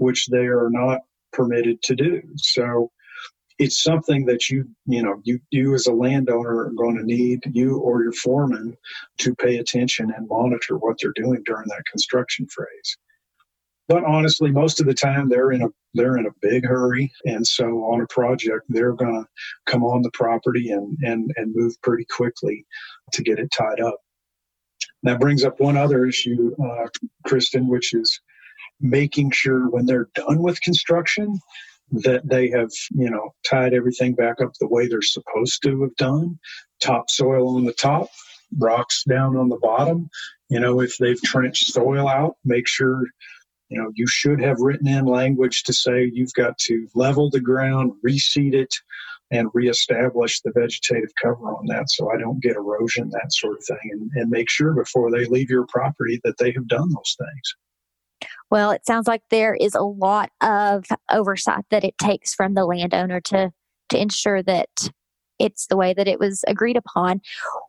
which 0.00 0.26
they 0.28 0.46
are 0.46 0.70
not 0.70 1.00
permitted 1.32 1.82
to 1.82 1.94
do. 1.94 2.22
So 2.36 2.90
it's 3.58 3.82
something 3.82 4.24
that 4.24 4.48
you 4.48 4.66
you 4.86 5.02
know 5.02 5.20
you 5.24 5.38
you 5.50 5.74
as 5.74 5.86
a 5.86 5.92
landowner 5.92 6.64
are 6.64 6.72
going 6.72 6.96
to 6.96 7.04
need 7.04 7.40
you 7.52 7.78
or 7.78 8.02
your 8.02 8.12
foreman 8.12 8.76
to 9.18 9.34
pay 9.34 9.58
attention 9.58 10.10
and 10.16 10.26
monitor 10.28 10.78
what 10.78 10.96
they're 11.00 11.12
doing 11.14 11.42
during 11.44 11.68
that 11.68 11.84
construction 11.90 12.46
phase. 12.46 12.96
But 13.86 14.04
honestly 14.04 14.50
most 14.50 14.80
of 14.80 14.86
the 14.86 14.94
time 14.94 15.28
they're 15.28 15.52
in 15.52 15.62
a 15.62 15.68
they're 15.92 16.16
in 16.16 16.26
a 16.26 16.38
big 16.40 16.64
hurry. 16.64 17.12
And 17.26 17.46
so 17.46 17.66
on 17.84 18.00
a 18.00 18.06
project 18.06 18.64
they're 18.70 18.94
going 18.94 19.22
to 19.22 19.28
come 19.70 19.84
on 19.84 20.00
the 20.00 20.10
property 20.14 20.70
and 20.70 20.96
and 21.02 21.30
and 21.36 21.54
move 21.54 21.74
pretty 21.82 22.06
quickly 22.06 22.64
to 23.12 23.22
get 23.22 23.38
it 23.38 23.52
tied 23.56 23.80
up. 23.80 23.98
That 25.02 25.20
brings 25.20 25.44
up 25.44 25.60
one 25.60 25.76
other 25.76 26.06
issue, 26.06 26.54
uh, 26.62 26.86
Kristen, 27.26 27.68
which 27.68 27.92
is 27.94 28.20
making 28.80 29.30
sure 29.30 29.68
when 29.68 29.86
they're 29.86 30.08
done 30.14 30.42
with 30.42 30.60
construction 30.60 31.38
that 31.90 32.28
they 32.28 32.48
have, 32.50 32.70
you 32.90 33.10
know, 33.10 33.34
tied 33.44 33.74
everything 33.74 34.14
back 34.14 34.40
up 34.40 34.52
the 34.60 34.68
way 34.68 34.86
they're 34.86 35.02
supposed 35.02 35.62
to 35.62 35.82
have 35.82 35.96
done. 35.96 36.38
Topsoil 36.80 37.56
on 37.56 37.64
the 37.64 37.72
top, 37.72 38.08
rocks 38.58 39.02
down 39.08 39.36
on 39.36 39.48
the 39.48 39.58
bottom. 39.58 40.08
You 40.48 40.60
know, 40.60 40.80
if 40.80 40.96
they've 40.98 41.20
trenched 41.22 41.72
soil 41.72 42.08
out, 42.08 42.36
make 42.44 42.68
sure, 42.68 43.04
you 43.68 43.80
know, 43.80 43.90
you 43.94 44.06
should 44.06 44.40
have 44.40 44.60
written 44.60 44.88
in 44.88 45.04
language 45.04 45.64
to 45.64 45.72
say 45.72 46.10
you've 46.12 46.32
got 46.34 46.58
to 46.58 46.86
level 46.94 47.30
the 47.30 47.40
ground, 47.40 47.92
reseed 48.06 48.54
it, 48.54 48.74
and 49.32 49.48
reestablish 49.54 50.40
the 50.40 50.52
vegetative 50.54 51.10
cover 51.22 51.52
on 51.52 51.66
that 51.66 51.88
so 51.88 52.10
I 52.10 52.18
don't 52.18 52.42
get 52.42 52.56
erosion, 52.56 53.10
that 53.10 53.32
sort 53.32 53.58
of 53.58 53.64
thing, 53.64 53.90
and, 53.92 54.10
and 54.14 54.30
make 54.30 54.50
sure 54.50 54.74
before 54.74 55.10
they 55.10 55.24
leave 55.26 55.50
your 55.50 55.66
property 55.66 56.20
that 56.24 56.36
they 56.38 56.52
have 56.52 56.66
done 56.66 56.90
those 56.92 57.16
things. 57.18 57.54
Well, 58.50 58.70
it 58.72 58.86
sounds 58.86 59.06
like 59.06 59.22
there 59.30 59.54
is 59.54 59.74
a 59.74 59.82
lot 59.82 60.30
of 60.40 60.84
oversight 61.10 61.64
that 61.70 61.84
it 61.84 61.96
takes 61.98 62.34
from 62.34 62.54
the 62.54 62.64
landowner 62.64 63.20
to 63.22 63.52
to 63.90 64.00
ensure 64.00 64.42
that 64.42 64.68
it's 65.40 65.66
the 65.66 65.76
way 65.76 65.92
that 65.94 66.06
it 66.06 66.20
was 66.20 66.44
agreed 66.46 66.76
upon. 66.76 67.20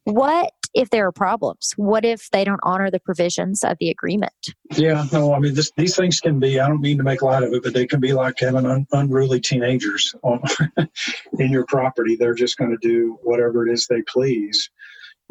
What 0.03 0.51
if 0.73 0.89
there 0.89 1.07
are 1.07 1.11
problems? 1.11 1.73
What 1.77 2.05
if 2.05 2.29
they 2.31 2.43
don't 2.43 2.59
honor 2.63 2.91
the 2.91 2.99
provisions 2.99 3.63
of 3.63 3.77
the 3.79 3.89
agreement? 3.89 4.53
Yeah, 4.75 5.05
no, 5.11 5.33
I 5.33 5.39
mean, 5.39 5.53
this, 5.53 5.71
these 5.77 5.95
things 5.95 6.19
can 6.19 6.39
be, 6.39 6.59
I 6.59 6.67
don't 6.67 6.81
mean 6.81 6.97
to 6.97 7.03
make 7.03 7.21
light 7.21 7.43
of 7.43 7.53
it, 7.53 7.63
but 7.63 7.73
they 7.73 7.87
can 7.87 7.99
be 7.99 8.13
like 8.13 8.39
having 8.39 8.65
un, 8.65 8.85
unruly 8.91 9.39
teenagers 9.39 10.13
on, 10.21 10.41
in 11.39 11.51
your 11.51 11.65
property. 11.65 12.15
They're 12.15 12.33
just 12.33 12.57
going 12.57 12.71
to 12.71 12.87
do 12.87 13.17
whatever 13.23 13.67
it 13.67 13.73
is 13.73 13.87
they 13.87 14.01
please 14.03 14.69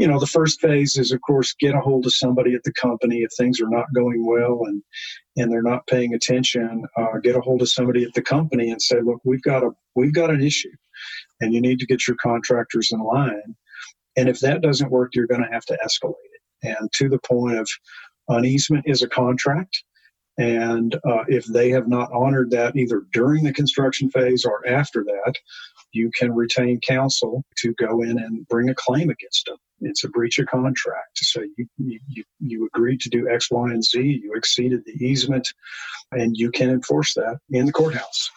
you 0.01 0.09
know, 0.09 0.19
the 0.19 0.27
first 0.27 0.63
phase 0.63 0.97
is, 0.97 1.13
of 1.13 1.21
course, 1.21 1.55
get 1.61 1.75
a 1.75 1.81
hold 1.81 2.07
of 2.07 2.15
somebody 2.15 2.55
at 2.55 2.63
the 2.65 2.73
company 2.73 3.19
if 3.19 3.31
things 3.37 3.61
are 3.61 3.69
not 3.69 3.85
going 3.95 4.25
well 4.27 4.63
and 4.65 4.83
and 5.37 5.53
they're 5.53 5.63
not 5.63 5.87
paying 5.89 6.15
attention. 6.15 6.85
Uh, 6.97 7.19
get 7.23 7.37
a 7.37 7.41
hold 7.43 7.61
of 7.61 7.69
somebody 7.69 8.03
at 8.03 8.15
the 8.15 8.23
company 8.23 8.71
and 8.71 8.81
say, 8.81 8.97
look, 9.03 9.21
we've 9.25 9.43
got 9.43 9.63
a 9.63 9.71
we've 9.95 10.15
got 10.15 10.31
an 10.31 10.41
issue, 10.41 10.73
and 11.43 11.53
you 11.53 11.61
need 11.61 11.79
to 11.81 11.87
get 11.87 12.09
your 12.09 12.17
contractors 12.23 12.89
in 12.93 13.01
line. 13.01 13.55
And 14.17 14.27
if 14.27 14.41
that 14.41 14.63
doesn't 14.63 14.91
work, 14.91 15.15
you're 15.15 15.27
going 15.27 15.43
to 15.43 15.53
have 15.53 15.67
to 15.67 15.79
escalate 15.85 16.15
it. 16.33 16.77
And 16.79 16.91
to 16.95 17.11
the 17.11 17.19
point 17.19 17.59
of 17.59 17.69
an 18.29 18.47
easement 18.47 18.85
is 18.87 19.03
a 19.03 19.09
contract. 19.09 19.85
And 20.39 20.95
uh, 20.95 21.25
if 21.29 21.45
they 21.45 21.69
have 21.71 21.89
not 21.89 22.11
honored 22.11 22.51
that 22.53 22.75
either 22.75 23.03
during 23.13 23.45
the 23.45 23.53
construction 23.53 24.11
phase 24.11 24.47
or 24.47 24.67
after 24.67 25.05
that, 25.05 25.35
you 25.93 26.11
can 26.19 26.35
retain 26.35 26.81
counsel 26.81 27.45
to 27.59 27.75
go 27.75 28.03
in 28.03 28.19
and 28.19 28.47
bring 28.49 28.69
a 28.69 28.75
claim 28.75 29.11
against 29.11 29.47
them. 29.47 29.57
It's 29.81 30.05
a 30.05 30.09
breach 30.09 30.39
of 30.39 30.47
contract. 30.47 31.19
So 31.19 31.43
you, 31.57 31.67
you, 31.79 32.25
you 32.39 32.69
agreed 32.75 33.01
to 33.01 33.09
do 33.09 33.29
X, 33.29 33.51
Y, 33.51 33.71
and 33.71 33.85
Z. 33.85 34.01
You 34.23 34.35
exceeded 34.35 34.85
the 34.85 34.93
easement, 35.05 35.49
and 36.13 36.37
you 36.37 36.51
can 36.51 36.71
enforce 36.71 37.15
that 37.15 37.39
in 37.51 37.67
the 37.67 37.73
courthouse, 37.73 38.31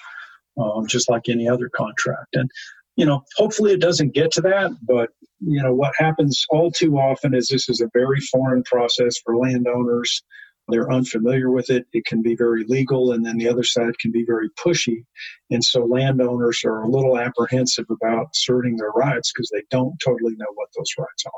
um, 0.58 0.88
just 0.88 1.10
like 1.10 1.28
any 1.28 1.48
other 1.50 1.70
contract. 1.70 2.36
And 2.36 2.50
you 2.96 3.06
know, 3.06 3.24
hopefully 3.36 3.74
it 3.74 3.82
doesn't 3.82 4.14
get 4.14 4.32
to 4.34 4.42
that, 4.42 4.72
but 4.84 5.10
you 5.46 5.62
know 5.62 5.74
what 5.74 5.94
happens 5.98 6.46
all 6.50 6.72
too 6.72 6.98
often 6.98 7.34
is 7.34 7.48
this 7.48 7.68
is 7.68 7.82
a 7.82 7.90
very 7.94 8.20
foreign 8.20 8.64
process 8.64 9.18
for 9.18 9.36
landowners 9.36 10.24
they're 10.70 10.92
unfamiliar 10.92 11.52
with 11.52 11.70
it. 11.70 11.86
It 11.94 12.06
can 12.06 12.22
be 12.22 12.36
very 12.36 12.64
legal, 12.68 13.12
and 13.12 13.26
then 13.26 13.38
the 13.38 13.50
other 13.50 13.64
side 13.64 13.98
can 14.00 14.12
be 14.12 14.24
very 14.26 14.50
pushy. 14.52 15.06
And 15.52 15.64
so 15.64 15.84
landowners 15.86 16.64
are 16.66 16.84
a 16.84 16.90
little 16.90 17.18
apprehensive 17.18 17.86
about 17.90 18.28
asserting 18.34 18.78
their 18.78 18.92
rights 18.92 19.32
because 19.34 19.50
they 19.54 19.64
don't 19.70 19.98
totally 20.04 20.36
know 20.36 20.52
what 20.56 20.70
those 20.76 20.92
rights 20.98 21.26
are. 21.26 21.32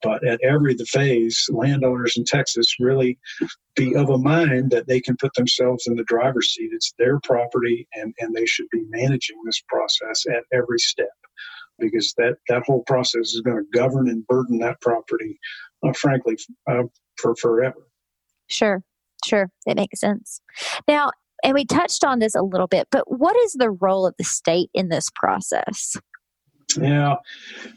But 0.00 0.26
at 0.26 0.40
every 0.42 0.74
the 0.74 0.86
phase, 0.86 1.46
landowners 1.50 2.14
in 2.16 2.24
Texas 2.24 2.76
really 2.78 3.18
be 3.74 3.96
of 3.96 4.10
a 4.10 4.18
mind 4.18 4.70
that 4.70 4.86
they 4.86 5.00
can 5.00 5.16
put 5.16 5.34
themselves 5.34 5.86
in 5.86 5.96
the 5.96 6.04
driver's 6.04 6.54
seat. 6.54 6.70
It's 6.72 6.94
their 6.98 7.18
property, 7.20 7.88
and, 7.94 8.14
and 8.20 8.34
they 8.34 8.46
should 8.46 8.68
be 8.70 8.84
managing 8.90 9.36
this 9.44 9.62
process 9.68 10.24
at 10.26 10.44
every 10.52 10.78
step 10.78 11.08
because 11.80 12.14
that, 12.16 12.36
that 12.48 12.62
whole 12.66 12.82
process 12.84 13.34
is 13.34 13.42
going 13.44 13.56
to 13.56 13.78
govern 13.78 14.08
and 14.08 14.26
burden 14.26 14.58
that 14.58 14.80
property, 14.80 15.38
uh, 15.84 15.92
frankly, 15.92 16.36
uh, 16.70 16.84
for 17.16 17.34
forever. 17.36 17.87
Sure, 18.48 18.82
sure. 19.24 19.50
It 19.66 19.76
makes 19.76 20.00
sense. 20.00 20.40
Now, 20.86 21.10
and 21.44 21.54
we 21.54 21.64
touched 21.64 22.04
on 22.04 22.18
this 22.18 22.34
a 22.34 22.42
little 22.42 22.66
bit, 22.66 22.88
but 22.90 23.04
what 23.18 23.36
is 23.44 23.52
the 23.52 23.70
role 23.70 24.06
of 24.06 24.14
the 24.18 24.24
state 24.24 24.70
in 24.74 24.88
this 24.88 25.08
process? 25.14 25.96
Yeah, 26.76 27.16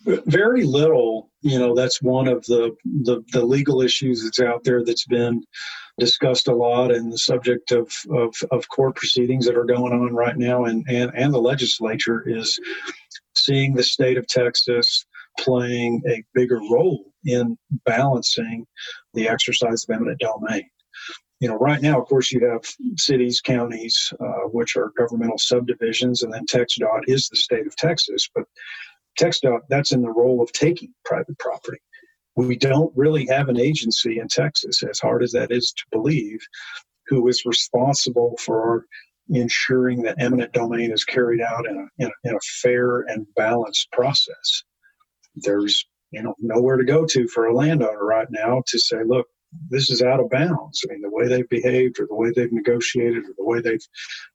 very 0.05 0.63
little. 0.63 1.29
You 1.41 1.59
know, 1.59 1.73
that's 1.73 2.01
one 2.01 2.27
of 2.27 2.45
the, 2.45 2.75
the, 2.83 3.23
the 3.31 3.43
legal 3.43 3.81
issues 3.81 4.23
that's 4.23 4.41
out 4.41 4.63
there 4.63 4.83
that's 4.83 5.05
been 5.05 5.43
discussed 5.97 6.47
a 6.47 6.55
lot 6.55 6.91
and 6.91 7.11
the 7.11 7.17
subject 7.17 7.71
of, 7.71 7.91
of, 8.11 8.35
of 8.51 8.67
court 8.69 8.95
proceedings 8.95 9.45
that 9.45 9.57
are 9.57 9.65
going 9.65 9.93
on 9.93 10.13
right 10.13 10.37
now 10.37 10.65
and, 10.65 10.85
and, 10.89 11.11
and 11.15 11.33
the 11.33 11.41
legislature 11.41 12.27
is 12.27 12.59
seeing 13.35 13.73
the 13.73 13.83
state 13.83 14.17
of 14.17 14.27
Texas 14.27 15.05
playing 15.39 16.01
a 16.07 16.23
bigger 16.33 16.59
role 16.71 17.05
in 17.25 17.57
balancing 17.85 18.65
the 19.13 19.27
exercise 19.27 19.85
of 19.87 19.95
eminent 19.95 20.19
domain. 20.19 20.69
You 21.39 21.47
know, 21.47 21.57
right 21.57 21.81
now, 21.81 21.99
of 21.99 22.07
course, 22.07 22.31
you 22.31 22.45
have 22.47 22.61
cities, 22.97 23.41
counties, 23.41 24.13
uh, 24.19 24.47
which 24.51 24.75
are 24.75 24.91
governmental 24.95 25.39
subdivisions, 25.39 26.21
and 26.21 26.31
then 26.31 26.45
TxDOT 26.45 27.01
is 27.07 27.27
the 27.27 27.37
state 27.37 27.65
of 27.65 27.75
Texas. 27.75 28.29
But 28.33 28.43
TxDOT, 29.19 29.61
that's 29.67 29.91
in 29.91 30.03
the 30.03 30.11
role 30.11 30.41
of 30.41 30.51
taking 30.51 30.93
private 31.03 31.37
property. 31.39 31.79
We 32.35 32.55
don't 32.55 32.95
really 32.95 33.25
have 33.27 33.49
an 33.49 33.59
agency 33.59 34.19
in 34.19 34.27
Texas, 34.27 34.83
as 34.83 34.99
hard 34.99 35.23
as 35.23 35.31
that 35.31 35.51
is 35.51 35.73
to 35.73 35.83
believe, 35.91 36.39
who 37.07 37.27
is 37.27 37.43
responsible 37.45 38.37
for 38.39 38.85
ensuring 39.29 40.03
that 40.03 40.15
eminent 40.19 40.53
domain 40.53 40.91
is 40.91 41.03
carried 41.03 41.41
out 41.41 41.67
in 41.67 41.77
a, 41.77 42.03
in 42.03 42.07
a, 42.09 42.29
in 42.29 42.35
a 42.35 42.39
fair 42.61 43.01
and 43.01 43.25
balanced 43.35 43.91
process. 43.91 44.63
There's 45.35 45.85
you 46.11 46.21
know 46.21 46.35
nowhere 46.39 46.77
to 46.77 46.85
go 46.85 47.05
to 47.05 47.27
for 47.27 47.45
a 47.45 47.55
landowner 47.55 48.03
right 48.03 48.27
now 48.29 48.63
to 48.67 48.79
say, 48.79 48.97
look, 49.05 49.27
this 49.69 49.89
is 49.89 50.01
out 50.01 50.19
of 50.19 50.29
bounds. 50.29 50.81
I 50.85 50.93
mean, 50.93 51.01
the 51.01 51.09
way 51.09 51.27
they've 51.27 51.49
behaved, 51.49 51.99
or 51.99 52.07
the 52.07 52.15
way 52.15 52.31
they've 52.35 52.51
negotiated, 52.51 53.23
or 53.23 53.33
the 53.37 53.45
way 53.45 53.61
they've 53.61 53.85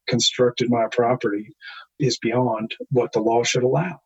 constructed 0.07 0.71
my 0.71 0.87
property 0.91 1.55
is 1.99 2.19
beyond 2.19 2.75
what 2.91 3.13
the 3.13 3.21
law 3.21 3.43
should 3.43 3.63
allow, 3.63 4.01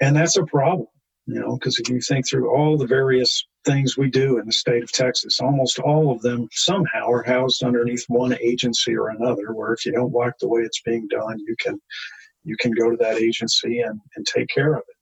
and 0.00 0.16
that's 0.16 0.36
a 0.36 0.44
problem. 0.44 0.88
You 1.26 1.38
know, 1.38 1.54
because 1.54 1.78
if 1.78 1.88
you 1.88 2.00
think 2.00 2.28
through 2.28 2.50
all 2.50 2.76
the 2.76 2.86
various 2.86 3.46
things 3.64 3.96
we 3.96 4.10
do 4.10 4.38
in 4.38 4.46
the 4.46 4.52
state 4.52 4.82
of 4.82 4.90
Texas, 4.90 5.38
almost 5.40 5.78
all 5.78 6.10
of 6.10 6.22
them 6.22 6.48
somehow 6.50 7.08
are 7.08 7.22
housed 7.22 7.62
underneath 7.62 8.04
one 8.08 8.36
agency 8.40 8.96
or 8.96 9.10
another. 9.10 9.52
Where 9.52 9.72
if 9.72 9.86
you 9.86 9.92
don't 9.92 10.12
like 10.12 10.32
the 10.40 10.48
way 10.48 10.62
it's 10.62 10.82
being 10.82 11.06
done, 11.08 11.38
you 11.38 11.54
can 11.60 11.78
you 12.42 12.56
can 12.58 12.72
go 12.72 12.90
to 12.90 12.96
that 12.96 13.18
agency 13.18 13.80
and, 13.80 14.00
and 14.16 14.26
take 14.26 14.48
care 14.48 14.74
of 14.74 14.80
it. 14.80 14.96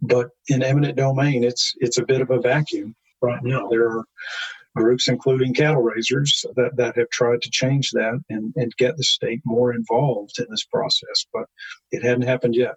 But 0.00 0.30
in 0.48 0.62
eminent 0.62 0.96
domain, 0.96 1.44
it's 1.44 1.74
it's 1.78 1.98
a 1.98 2.04
bit 2.04 2.20
of 2.20 2.30
a 2.30 2.40
vacuum 2.40 2.94
right 3.20 3.42
now. 3.42 3.68
There 3.68 3.88
are 3.88 4.04
groups, 4.76 5.08
including 5.08 5.54
cattle 5.54 5.82
raisers, 5.82 6.44
that, 6.56 6.76
that 6.76 6.96
have 6.96 7.10
tried 7.10 7.42
to 7.42 7.50
change 7.50 7.90
that 7.90 8.18
and, 8.30 8.52
and 8.56 8.74
get 8.76 8.96
the 8.96 9.04
state 9.04 9.40
more 9.44 9.74
involved 9.74 10.38
in 10.38 10.46
this 10.50 10.64
process, 10.64 11.26
but 11.32 11.44
it 11.90 12.02
hadn't 12.02 12.22
happened 12.22 12.54
yet. 12.54 12.76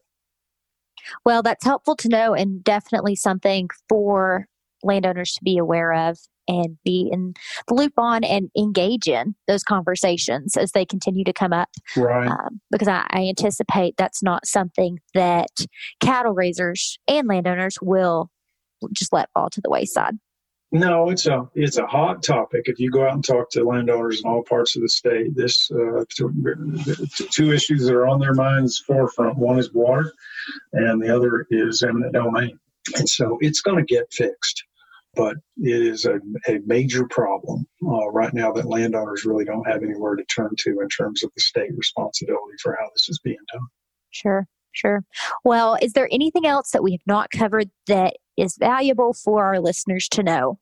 Well, 1.23 1.41
that's 1.41 1.63
helpful 1.63 1.95
to 1.97 2.09
know 2.09 2.33
and 2.33 2.63
definitely 2.63 3.15
something 3.15 3.69
for 3.87 4.47
landowners 4.83 5.33
to 5.33 5.43
be 5.43 5.57
aware 5.57 5.93
of 5.93 6.17
and 6.47 6.77
be 6.83 7.09
in 7.11 7.33
the 7.67 7.73
loop 7.73 7.93
on 7.97 8.23
and 8.23 8.49
engage 8.57 9.07
in 9.07 9.35
those 9.47 9.63
conversations 9.63 10.57
as 10.57 10.71
they 10.71 10.85
continue 10.85 11.23
to 11.23 11.33
come 11.33 11.53
up. 11.53 11.69
Right. 11.95 12.27
Um, 12.27 12.61
because 12.71 12.87
I, 12.87 13.05
I 13.09 13.23
anticipate 13.27 13.95
that's 13.97 14.23
not 14.23 14.45
something 14.45 14.99
that 15.13 15.49
cattle 15.99 16.33
raisers 16.33 16.97
and 17.07 17.27
landowners 17.27 17.77
will 17.81 18.29
just 18.93 19.13
let 19.13 19.29
fall 19.33 19.49
to 19.49 19.61
the 19.61 19.69
wayside. 19.69 20.15
No, 20.71 21.09
it's 21.09 21.25
a 21.25 21.47
it's 21.53 21.77
a 21.77 21.85
hot 21.85 22.21
topic. 22.21 22.63
If 22.65 22.79
you 22.79 22.91
go 22.91 23.05
out 23.05 23.13
and 23.13 23.23
talk 23.23 23.49
to 23.51 23.63
landowners 23.63 24.21
in 24.21 24.29
all 24.29 24.43
parts 24.43 24.75
of 24.75 24.81
the 24.81 24.89
state, 24.89 25.35
this 25.35 25.69
uh, 25.71 26.03
two, 26.13 26.33
two 27.31 27.53
issues 27.53 27.85
that 27.85 27.93
are 27.93 28.07
on 28.07 28.19
their 28.19 28.33
minds 28.33 28.79
forefront. 28.79 29.37
One 29.37 29.57
is 29.57 29.73
water, 29.73 30.11
and 30.73 31.01
the 31.01 31.15
other 31.15 31.47
is 31.49 31.81
eminent 31.81 32.13
domain. 32.13 32.59
And 32.97 33.07
so 33.07 33.37
it's 33.41 33.61
going 33.61 33.77
to 33.77 33.85
get 33.85 34.11
fixed 34.11 34.63
but 35.15 35.35
it 35.57 35.81
is 35.81 36.05
a, 36.05 36.15
a 36.47 36.59
major 36.65 37.07
problem 37.07 37.65
uh, 37.85 38.09
right 38.11 38.33
now 38.33 38.51
that 38.51 38.65
landowners 38.65 39.25
really 39.25 39.45
don't 39.45 39.67
have 39.67 39.83
anywhere 39.83 40.15
to 40.15 40.23
turn 40.25 40.51
to 40.59 40.79
in 40.81 40.89
terms 40.89 41.23
of 41.23 41.31
the 41.35 41.41
state 41.41 41.71
responsibility 41.75 42.55
for 42.61 42.77
how 42.79 42.87
this 42.93 43.09
is 43.09 43.19
being 43.23 43.37
done. 43.53 43.67
Sure, 44.11 44.47
sure. 44.71 45.03
Well, 45.43 45.77
is 45.81 45.93
there 45.93 46.09
anything 46.11 46.45
else 46.45 46.71
that 46.71 46.83
we 46.83 46.91
have 46.91 47.07
not 47.07 47.31
covered 47.31 47.69
that 47.87 48.15
is 48.37 48.57
valuable 48.57 49.13
for 49.13 49.45
our 49.45 49.59
listeners 49.59 50.07
to 50.09 50.23
know? 50.23 50.59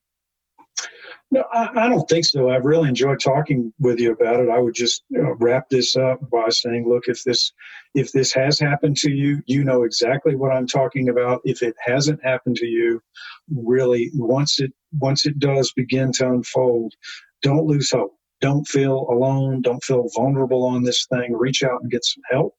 No, 1.31 1.43
I, 1.51 1.86
I, 1.86 1.89
don't 1.89 2.07
think 2.07 2.25
so. 2.25 2.51
I've 2.51 2.65
really 2.65 2.89
enjoyed 2.89 3.19
talking 3.19 3.73
with 3.79 3.99
you 3.99 4.12
about 4.12 4.39
it. 4.39 4.49
I 4.49 4.59
would 4.59 4.75
just 4.75 5.03
wrap 5.09 5.67
this 5.69 5.95
up 5.95 6.19
by 6.29 6.49
saying, 6.49 6.88
look, 6.88 7.05
if 7.07 7.23
this 7.23 7.51
if 7.95 8.12
this 8.12 8.31
has 8.33 8.59
happened 8.59 8.97
to 8.97 9.12
you, 9.12 9.41
you 9.47 9.63
know 9.63 9.81
exactly 9.81 10.36
what 10.36 10.51
I'm 10.51 10.67
talking 10.67 11.09
about. 11.09 11.41
If 11.43 11.63
it 11.63 11.75
hasn't 11.83 12.23
happened 12.23 12.57
to 12.57 12.67
you, 12.67 13.01
really, 13.49 14.12
once 14.13 14.59
it 14.59 14.73
once 14.99 15.25
it 15.25 15.39
does 15.39 15.71
begin 15.75 16.12
to 16.13 16.27
unfold, 16.27 16.93
don't 17.41 17.65
lose 17.65 17.89
hope. 17.89 18.15
Don't 18.41 18.67
feel 18.67 19.07
alone. 19.09 19.62
Don't 19.62 19.83
feel 19.83 20.09
vulnerable 20.15 20.65
on 20.65 20.83
this 20.83 21.07
thing. 21.07 21.33
Reach 21.33 21.63
out 21.63 21.81
and 21.81 21.89
get 21.89 22.05
some 22.05 22.23
help 22.29 22.53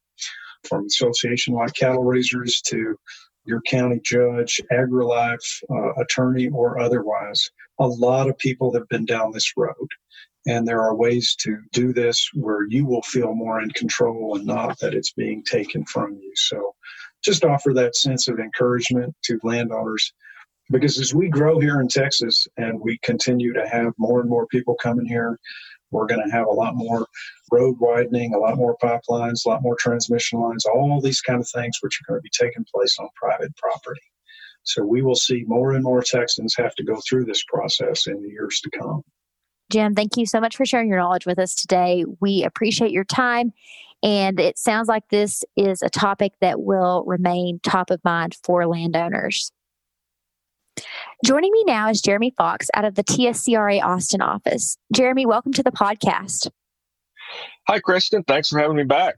from 0.69 0.87
association 0.87 1.55
like 1.55 1.75
Cattle 1.75 2.03
Raisers 2.03 2.61
to 2.63 2.97
your 3.45 3.61
county 3.69 4.01
judge, 4.03 4.61
AgriLife 4.73 5.63
uh, 5.71 6.03
attorney, 6.03 6.49
or 6.49 6.81
otherwise. 6.81 7.51
A 7.79 7.87
lot 7.87 8.29
of 8.29 8.39
people 8.39 8.73
have 8.75 8.89
been 8.89 9.05
down 9.05 9.33
this 9.33 9.53
road. 9.57 9.89
And 10.47 10.69
there 10.69 10.83
are 10.83 10.95
ways 10.95 11.35
to 11.41 11.59
do 11.73 11.93
this 11.93 12.29
where 12.35 12.67
you 12.69 12.85
will 12.85 13.03
feel 13.03 13.35
more 13.35 13.61
in 13.63 13.71
control 13.71 14.37
and 14.37 14.47
not 14.47 14.79
that 14.81 14.95
it's 14.95 15.13
being 15.13 15.43
taken 15.43 15.87
from 15.87 16.19
you. 16.21 16.33
So 16.37 16.75
just 17.23 17.45
offer 17.45 17.73
that 17.75 17.97
sense 17.97 18.29
of 18.29 18.39
encouragement 18.39 19.15
to 19.25 19.41
landowners. 19.43 20.13
Because 20.71 20.99
as 20.99 21.15
we 21.15 21.29
grow 21.29 21.59
here 21.59 21.81
in 21.81 21.89
Texas 21.89 22.47
and 22.57 22.81
we 22.81 22.99
continue 23.03 23.53
to 23.55 23.67
have 23.69 23.93
more 23.99 24.21
and 24.21 24.29
more 24.29 24.47
people 24.47 24.75
coming 24.75 25.07
here, 25.07 25.39
we're 25.91 26.07
going 26.07 26.23
to 26.25 26.33
have 26.33 26.47
a 26.47 26.53
lot 26.53 26.75
more 26.75 27.07
road 27.53 27.77
widening, 27.79 28.35
a 28.35 28.39
lot 28.39 28.57
more 28.57 28.77
pipelines, 28.83 29.47
a 29.47 29.49
lot 29.49 29.63
more 29.63 29.77
transmission 29.77 30.41
lines, 30.41 30.65
all 30.67 31.01
these 31.01 31.21
kind 31.21 31.41
of 31.41 31.49
things 31.49 31.79
which 31.81 32.01
are 32.01 32.13
going 32.13 32.19
to 32.19 32.23
be 32.23 32.31
taking 32.47 32.67
place 32.75 32.97
on 32.99 33.09
private 33.15 33.55
property. 33.57 34.01
So 34.65 34.83
we 34.85 35.03
will 35.03 35.15
see 35.15 35.45
more 35.47 35.73
and 35.73 35.85
more 35.85 36.03
Texans 36.03 36.55
have 36.57 36.75
to 36.77 36.85
go 36.85 36.99
through 37.09 37.25
this 37.25 37.45
process 37.45 38.07
in 38.07 38.21
the 38.23 38.29
years 38.29 38.61
to 38.61 38.71
come. 38.79 39.03
Jim, 39.71 39.95
thank 39.95 40.17
you 40.17 40.27
so 40.27 40.41
much 40.41 40.57
for 40.57 40.67
sharing 40.67 40.89
your 40.89 40.99
knowledge 40.99 41.27
with 41.27 41.39
us 41.39 41.55
today. 41.55 42.05
We 42.21 42.45
appreciate 42.45 42.91
your 42.91 43.05
time. 43.05 43.53
And 44.03 44.39
it 44.39 44.59
sounds 44.59 44.89
like 44.89 45.09
this 45.09 45.45
is 45.57 45.81
a 45.83 45.89
topic 45.89 46.33
that 46.41 46.61
will 46.61 47.05
remain 47.07 47.61
top 47.63 47.91
of 47.91 48.01
mind 48.05 48.37
for 48.45 48.67
landowners. 48.67 49.51
Joining 51.25 51.53
me 51.53 51.65
now 51.67 51.89
is 51.89 52.03
Jeremy 52.03 52.35
Fox 52.37 52.69
out 52.75 52.85
of 52.85 52.97
the 52.97 53.05
TSCRA 53.05 53.83
Austin 53.83 54.21
office. 54.21 54.77
Jeremy, 54.93 55.25
welcome 55.25 55.53
to 55.53 55.63
the 55.63 55.71
podcast. 55.71 56.51
Hi, 57.69 57.79
Kristen. 57.79 58.25
Thanks 58.25 58.51
for 58.51 58.59
having 58.59 58.77
me 58.77 58.85
back. 58.85 59.17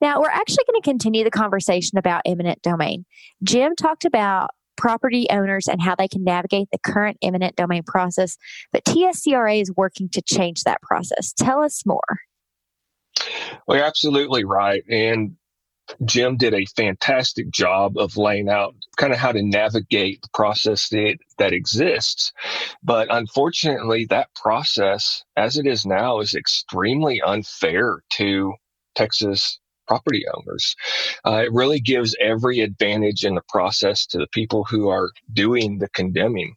Now, 0.00 0.20
we're 0.20 0.30
actually 0.30 0.64
going 0.66 0.80
to 0.80 0.88
continue 0.88 1.24
the 1.24 1.30
conversation 1.30 1.98
about 1.98 2.22
eminent 2.24 2.62
domain. 2.62 3.04
Jim 3.42 3.74
talked 3.76 4.04
about 4.04 4.50
property 4.76 5.26
owners 5.30 5.68
and 5.68 5.80
how 5.80 5.94
they 5.94 6.08
can 6.08 6.24
navigate 6.24 6.68
the 6.72 6.78
current 6.78 7.18
eminent 7.22 7.56
domain 7.56 7.82
process, 7.86 8.36
but 8.72 8.84
TSCRA 8.84 9.60
is 9.60 9.72
working 9.76 10.08
to 10.10 10.22
change 10.22 10.64
that 10.64 10.82
process. 10.82 11.32
Tell 11.32 11.62
us 11.62 11.84
more. 11.86 12.00
Well, 13.66 13.76
you're 13.78 13.86
absolutely 13.86 14.44
right. 14.44 14.82
And 14.88 15.36
Jim 16.04 16.36
did 16.36 16.54
a 16.54 16.64
fantastic 16.64 17.50
job 17.50 17.98
of 17.98 18.16
laying 18.16 18.48
out 18.48 18.74
kind 18.96 19.12
of 19.12 19.18
how 19.18 19.32
to 19.32 19.42
navigate 19.42 20.22
the 20.22 20.28
process 20.32 20.88
that, 20.88 21.18
that 21.38 21.52
exists. 21.52 22.32
But 22.82 23.08
unfortunately, 23.10 24.06
that 24.06 24.34
process, 24.34 25.22
as 25.36 25.56
it 25.56 25.66
is 25.66 25.84
now, 25.84 26.20
is 26.20 26.34
extremely 26.34 27.20
unfair 27.20 28.02
to 28.14 28.54
Texas 28.94 29.58
property 29.92 30.24
owners. 30.34 30.76
Uh, 31.26 31.42
it 31.46 31.52
really 31.52 31.80
gives 31.80 32.16
every 32.20 32.60
advantage 32.60 33.24
in 33.24 33.34
the 33.36 33.42
process 33.48 34.06
to 34.06 34.18
the 34.18 34.28
people 34.32 34.64
who 34.64 34.88
are 34.88 35.10
doing 35.32 35.78
the 35.78 35.88
condemning. 35.90 36.56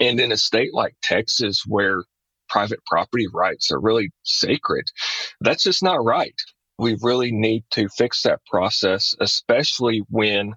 And 0.00 0.20
in 0.20 0.32
a 0.32 0.38
state 0.38 0.74
like 0.74 0.96
Texas, 1.02 1.64
where 1.66 2.04
private 2.48 2.80
property 2.86 3.26
rights 3.32 3.72
are 3.72 3.80
really 3.80 4.10
sacred, 4.24 4.84
that's 5.40 5.64
just 5.64 5.82
not 5.82 6.04
right 6.04 6.34
we 6.78 6.96
really 7.02 7.32
need 7.32 7.64
to 7.72 7.88
fix 7.88 8.22
that 8.22 8.40
process, 8.46 9.14
especially 9.20 10.02
when 10.10 10.54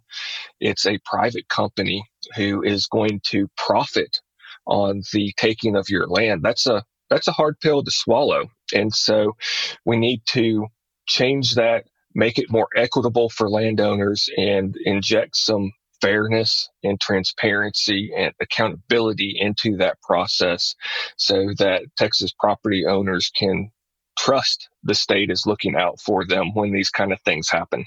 it's 0.62 0.88
a 0.88 0.99
private 1.05 1.49
company 1.49 2.05
who 2.38 2.63
is 2.63 2.88
going 2.88 3.21
to 3.25 3.49
profit 3.58 4.21
on 4.67 5.03
the 5.13 5.34
taking 5.38 5.77
of 5.77 5.89
your 5.89 6.08
land. 6.08 6.43
That's 6.43 6.67
a 6.67 6.84
that's 7.10 7.29
a 7.29 7.34
hard 7.34 7.60
pill 7.62 7.84
to 7.84 7.91
swallow. 7.91 8.45
And 8.75 8.93
so 8.93 9.38
we 9.86 9.97
need 9.97 10.23
to 10.27 10.67
change 11.07 11.55
that, 11.55 11.85
make 12.13 12.37
it 12.37 12.51
more 12.51 12.67
equitable 12.75 13.29
for 13.29 13.49
landowners 13.49 14.29
and 14.37 14.75
inject 14.85 15.35
some 15.35 15.71
fairness 16.01 16.69
and 16.83 16.99
transparency 16.99 18.11
and 18.15 18.33
accountability 18.41 19.37
into 19.39 19.77
that 19.77 20.01
process 20.01 20.75
so 21.17 21.47
that 21.57 21.83
Texas 21.97 22.33
property 22.39 22.85
owners 22.85 23.31
can 23.35 23.71
trust 24.17 24.69
the 24.83 24.95
state 24.95 25.29
is 25.29 25.45
looking 25.45 25.75
out 25.75 25.99
for 25.99 26.25
them 26.25 26.53
when 26.53 26.71
these 26.71 26.89
kind 26.89 27.11
of 27.11 27.19
things 27.21 27.49
happen. 27.49 27.85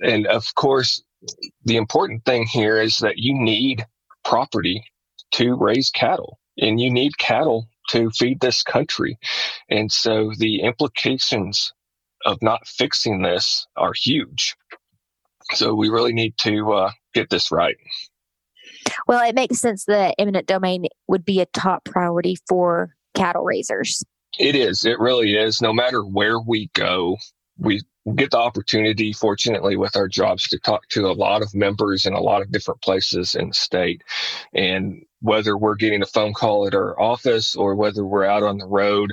And 0.00 0.26
of 0.26 0.54
course, 0.54 1.02
the 1.64 1.76
important 1.76 2.24
thing 2.24 2.46
here 2.46 2.80
is 2.80 2.98
that 2.98 3.18
you 3.18 3.34
need 3.34 3.84
property 4.24 4.82
to 5.32 5.54
raise 5.54 5.90
cattle 5.90 6.38
and 6.58 6.80
you 6.80 6.90
need 6.90 7.18
cattle 7.18 7.68
to 7.90 8.10
feed 8.10 8.40
this 8.40 8.62
country. 8.62 9.18
And 9.70 9.90
so 9.90 10.32
the 10.38 10.60
implications 10.62 11.72
of 12.26 12.42
not 12.42 12.66
fixing 12.66 13.22
this 13.22 13.66
are 13.76 13.92
huge. 13.94 14.54
So 15.54 15.74
we 15.74 15.88
really 15.88 16.12
need 16.12 16.36
to 16.38 16.72
uh, 16.72 16.90
get 17.14 17.30
this 17.30 17.50
right. 17.50 17.76
Well, 19.06 19.26
it 19.26 19.34
makes 19.34 19.58
sense 19.58 19.84
that 19.84 20.16
eminent 20.18 20.46
domain 20.46 20.86
would 21.06 21.24
be 21.24 21.40
a 21.40 21.46
top 21.46 21.84
priority 21.84 22.36
for 22.48 22.94
cattle 23.14 23.44
raisers. 23.44 24.04
It 24.38 24.54
is. 24.54 24.84
It 24.84 24.98
really 24.98 25.36
is. 25.36 25.62
No 25.62 25.72
matter 25.72 26.02
where 26.02 26.40
we 26.40 26.68
go, 26.74 27.16
we 27.58 27.80
get 28.14 28.32
the 28.32 28.38
opportunity, 28.38 29.12
fortunately, 29.12 29.76
with 29.76 29.96
our 29.96 30.08
jobs 30.08 30.48
to 30.48 30.58
talk 30.58 30.86
to 30.88 31.06
a 31.06 31.12
lot 31.12 31.42
of 31.42 31.54
members 31.54 32.04
in 32.06 32.12
a 32.12 32.20
lot 32.20 32.42
of 32.42 32.52
different 32.52 32.82
places 32.82 33.34
in 33.34 33.48
the 33.48 33.54
state. 33.54 34.02
And 34.52 35.02
whether 35.20 35.56
we're 35.56 35.76
getting 35.76 36.02
a 36.02 36.06
phone 36.06 36.34
call 36.34 36.66
at 36.66 36.74
our 36.74 37.00
office 37.00 37.54
or 37.56 37.74
whether 37.74 38.04
we're 38.04 38.26
out 38.26 38.42
on 38.42 38.58
the 38.58 38.66
road 38.66 39.12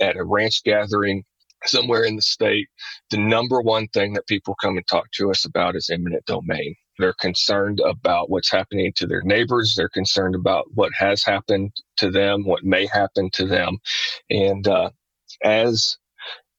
at 0.00 0.16
a 0.16 0.24
ranch 0.24 0.62
gathering 0.64 1.24
somewhere 1.66 2.04
in 2.04 2.16
the 2.16 2.22
state, 2.22 2.68
the 3.10 3.18
number 3.18 3.60
one 3.62 3.88
thing 3.88 4.14
that 4.14 4.26
people 4.26 4.56
come 4.60 4.76
and 4.76 4.86
talk 4.88 5.06
to 5.14 5.30
us 5.30 5.44
about 5.44 5.76
is 5.76 5.90
eminent 5.90 6.24
domain. 6.26 6.74
They're 6.98 7.14
concerned 7.20 7.80
about 7.80 8.30
what's 8.30 8.50
happening 8.50 8.92
to 8.96 9.06
their 9.06 9.22
neighbors. 9.22 9.74
They're 9.76 9.88
concerned 9.88 10.34
about 10.34 10.66
what 10.74 10.92
has 10.98 11.24
happened 11.24 11.72
to 11.98 12.10
them, 12.10 12.44
what 12.44 12.64
may 12.64 12.86
happen 12.86 13.30
to 13.34 13.46
them. 13.46 13.78
And 14.30 14.66
uh, 14.68 14.90
as 15.44 15.96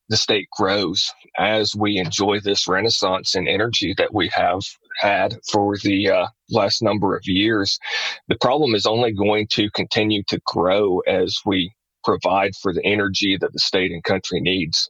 the 0.10 0.18
state 0.18 0.48
grows, 0.56 1.12
as 1.38 1.76
we 1.76 1.98
enjoy 1.98 2.39
this 2.39 2.68
renaissance 2.68 3.36
in 3.36 3.48
energy 3.48 3.94
that 3.98 4.13
we 4.13 4.30
have 4.34 4.62
had 5.00 5.36
for 5.52 5.76
the 5.78 6.10
uh, 6.10 6.28
last 6.50 6.82
number 6.84 7.15
of 7.15 7.24
years, 7.26 7.80
the 8.28 8.38
problem 8.39 8.76
is 8.76 8.86
only 8.86 9.12
going 9.12 9.48
to 9.52 9.70
continue 9.72 10.22
to 10.28 10.39
grow 10.46 11.00
as 11.08 11.38
we 11.46 11.74
provide 12.04 12.56
for 12.62 12.72
the 12.72 12.86
energy 12.86 13.36
that 13.39 13.52
the 13.52 13.60
state 13.60 13.91
and 13.91 14.04
country 14.04 14.39
needs. 14.41 14.89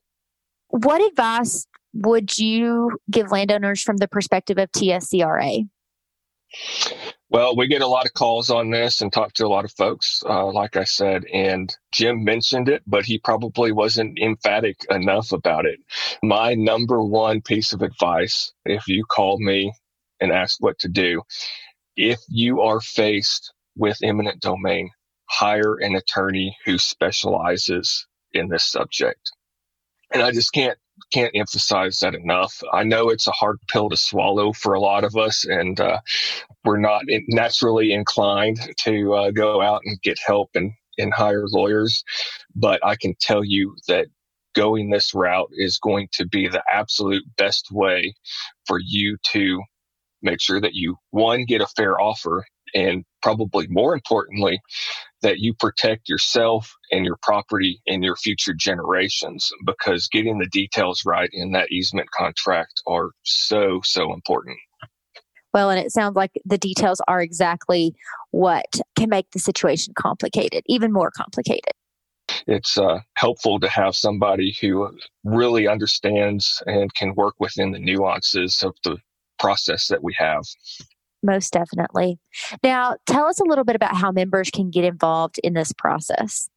What 0.75 1.01
advice 1.01 1.65
would 1.93 2.37
you 2.37 2.99
give 3.09 3.31
landowners 3.31 3.81
from 3.81 3.95
the 3.95 4.09
perspective 4.09 4.57
of 4.57 4.69
TSCRA? 4.73 5.69
Well, 7.29 7.55
we 7.55 7.67
get 7.67 7.81
a 7.81 7.87
lot 7.87 8.05
of 8.05 8.13
calls 8.13 8.49
on 8.49 8.71
this 8.71 8.99
and 8.99 9.11
talk 9.11 9.31
to 9.35 9.45
a 9.45 9.47
lot 9.47 9.63
of 9.63 9.71
folks, 9.71 10.21
uh, 10.27 10.47
like 10.47 10.75
I 10.75 10.83
said, 10.83 11.23
and 11.33 11.73
Jim 11.93 12.25
mentioned 12.25 12.67
it, 12.67 12.83
but 12.85 13.05
he 13.05 13.19
probably 13.19 13.71
wasn't 13.71 14.19
emphatic 14.19 14.75
enough 14.89 15.31
about 15.31 15.65
it. 15.65 15.79
My 16.21 16.55
number 16.55 17.01
one 17.01 17.41
piece 17.41 17.71
of 17.71 17.81
advice, 17.81 18.51
if 18.65 18.85
you 18.85 19.05
call 19.05 19.39
me 19.39 19.71
and 20.19 20.33
ask 20.33 20.61
what 20.61 20.77
to 20.79 20.89
do, 20.89 21.21
if 21.95 22.19
you 22.27 22.59
are 22.59 22.81
faced 22.81 23.53
with 23.77 23.97
eminent 24.03 24.41
domain, 24.41 24.89
hire 25.29 25.75
an 25.75 25.95
attorney 25.95 26.57
who 26.65 26.77
specializes 26.77 28.05
in 28.33 28.49
this 28.49 28.69
subject. 28.69 29.31
And 30.13 30.23
I 30.23 30.31
just 30.31 30.53
can't 30.53 30.77
can't 31.11 31.31
emphasize 31.35 31.99
that 31.99 32.15
enough. 32.15 32.61
I 32.71 32.83
know 32.83 33.09
it's 33.09 33.27
a 33.27 33.31
hard 33.31 33.57
pill 33.67 33.89
to 33.89 33.97
swallow 33.97 34.53
for 34.53 34.73
a 34.73 34.79
lot 34.79 35.03
of 35.03 35.15
us, 35.17 35.45
and 35.45 35.79
uh, 35.79 35.99
we're 36.63 36.79
not 36.79 37.03
naturally 37.27 37.91
inclined 37.91 38.59
to 38.79 39.13
uh, 39.13 39.31
go 39.31 39.61
out 39.61 39.81
and 39.83 40.01
get 40.01 40.17
help 40.25 40.51
and, 40.55 40.71
and 40.97 41.13
hire 41.13 41.45
lawyers. 41.47 42.03
But 42.55 42.79
I 42.83 42.95
can 42.95 43.13
tell 43.19 43.43
you 43.43 43.75
that 43.87 44.07
going 44.55 44.89
this 44.89 45.13
route 45.13 45.49
is 45.51 45.77
going 45.77 46.07
to 46.13 46.25
be 46.25 46.47
the 46.47 46.63
absolute 46.71 47.23
best 47.37 47.67
way 47.71 48.15
for 48.65 48.79
you 48.81 49.17
to 49.31 49.61
make 50.21 50.41
sure 50.41 50.61
that 50.61 50.73
you, 50.73 50.95
one, 51.11 51.45
get 51.45 51.61
a 51.61 51.67
fair 51.67 51.99
offer, 51.99 52.45
and 52.75 53.03
probably 53.23 53.65
more 53.69 53.95
importantly, 53.95 54.59
that 55.21 55.39
you 55.39 55.55
protect 55.55 56.07
yourself 56.07 56.71
and 56.91 57.05
your 57.05 57.17
property 57.23 57.81
and 57.87 58.03
your 58.03 58.15
future 58.15 58.53
generations 58.53 59.49
because 59.65 60.07
getting 60.07 60.37
the 60.37 60.49
details 60.51 61.03
right 61.05 61.29
in 61.33 61.51
that 61.53 61.71
easement 61.71 62.11
contract 62.11 62.81
are 62.85 63.11
so, 63.23 63.79
so 63.83 64.13
important. 64.13 64.57
Well, 65.53 65.69
and 65.69 65.79
it 65.79 65.91
sounds 65.91 66.17
like 66.17 66.31
the 66.43 66.57
details 66.57 66.99
are 67.07 67.21
exactly 67.21 67.95
what 68.31 68.65
can 68.97 69.09
make 69.09 69.31
the 69.31 69.39
situation 69.39 69.93
complicated, 69.97 70.63
even 70.67 70.91
more 70.91 71.11
complicated. 71.11 71.71
It's 72.45 72.77
uh, 72.77 72.99
helpful 73.15 73.59
to 73.61 73.69
have 73.69 73.95
somebody 73.95 74.55
who 74.59 74.91
really 75.23 75.67
understands 75.67 76.61
and 76.65 76.93
can 76.93 77.15
work 77.15 77.35
within 77.39 77.71
the 77.71 77.79
nuances 77.79 78.61
of 78.63 78.75
the 78.83 78.97
process 79.39 79.87
that 79.87 80.03
we 80.03 80.13
have. 80.17 80.43
Most 81.25 81.53
definitely. 81.53 82.19
Now, 82.63 82.97
tell 83.07 83.25
us 83.25 83.39
a 83.39 83.45
little 83.45 83.63
bit 83.63 83.75
about 83.75 83.95
how 83.95 84.11
members 84.11 84.51
can 84.51 84.69
get 84.69 84.85
involved 84.85 85.39
in 85.43 85.53
this 85.53 85.73
process. 85.73 86.49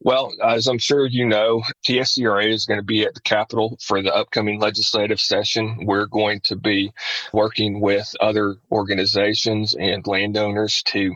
Well, 0.00 0.32
as 0.44 0.66
I'm 0.66 0.78
sure 0.78 1.06
you 1.06 1.26
know, 1.26 1.62
TSCRA 1.86 2.52
is 2.52 2.64
going 2.64 2.78
to 2.78 2.84
be 2.84 3.02
at 3.02 3.14
the 3.14 3.20
Capitol 3.20 3.78
for 3.82 4.02
the 4.02 4.14
upcoming 4.14 4.60
legislative 4.60 5.20
session. 5.20 5.84
We're 5.84 6.06
going 6.06 6.40
to 6.44 6.56
be 6.56 6.92
working 7.32 7.80
with 7.80 8.12
other 8.20 8.56
organizations 8.70 9.74
and 9.74 10.06
landowners 10.06 10.82
to 10.88 11.14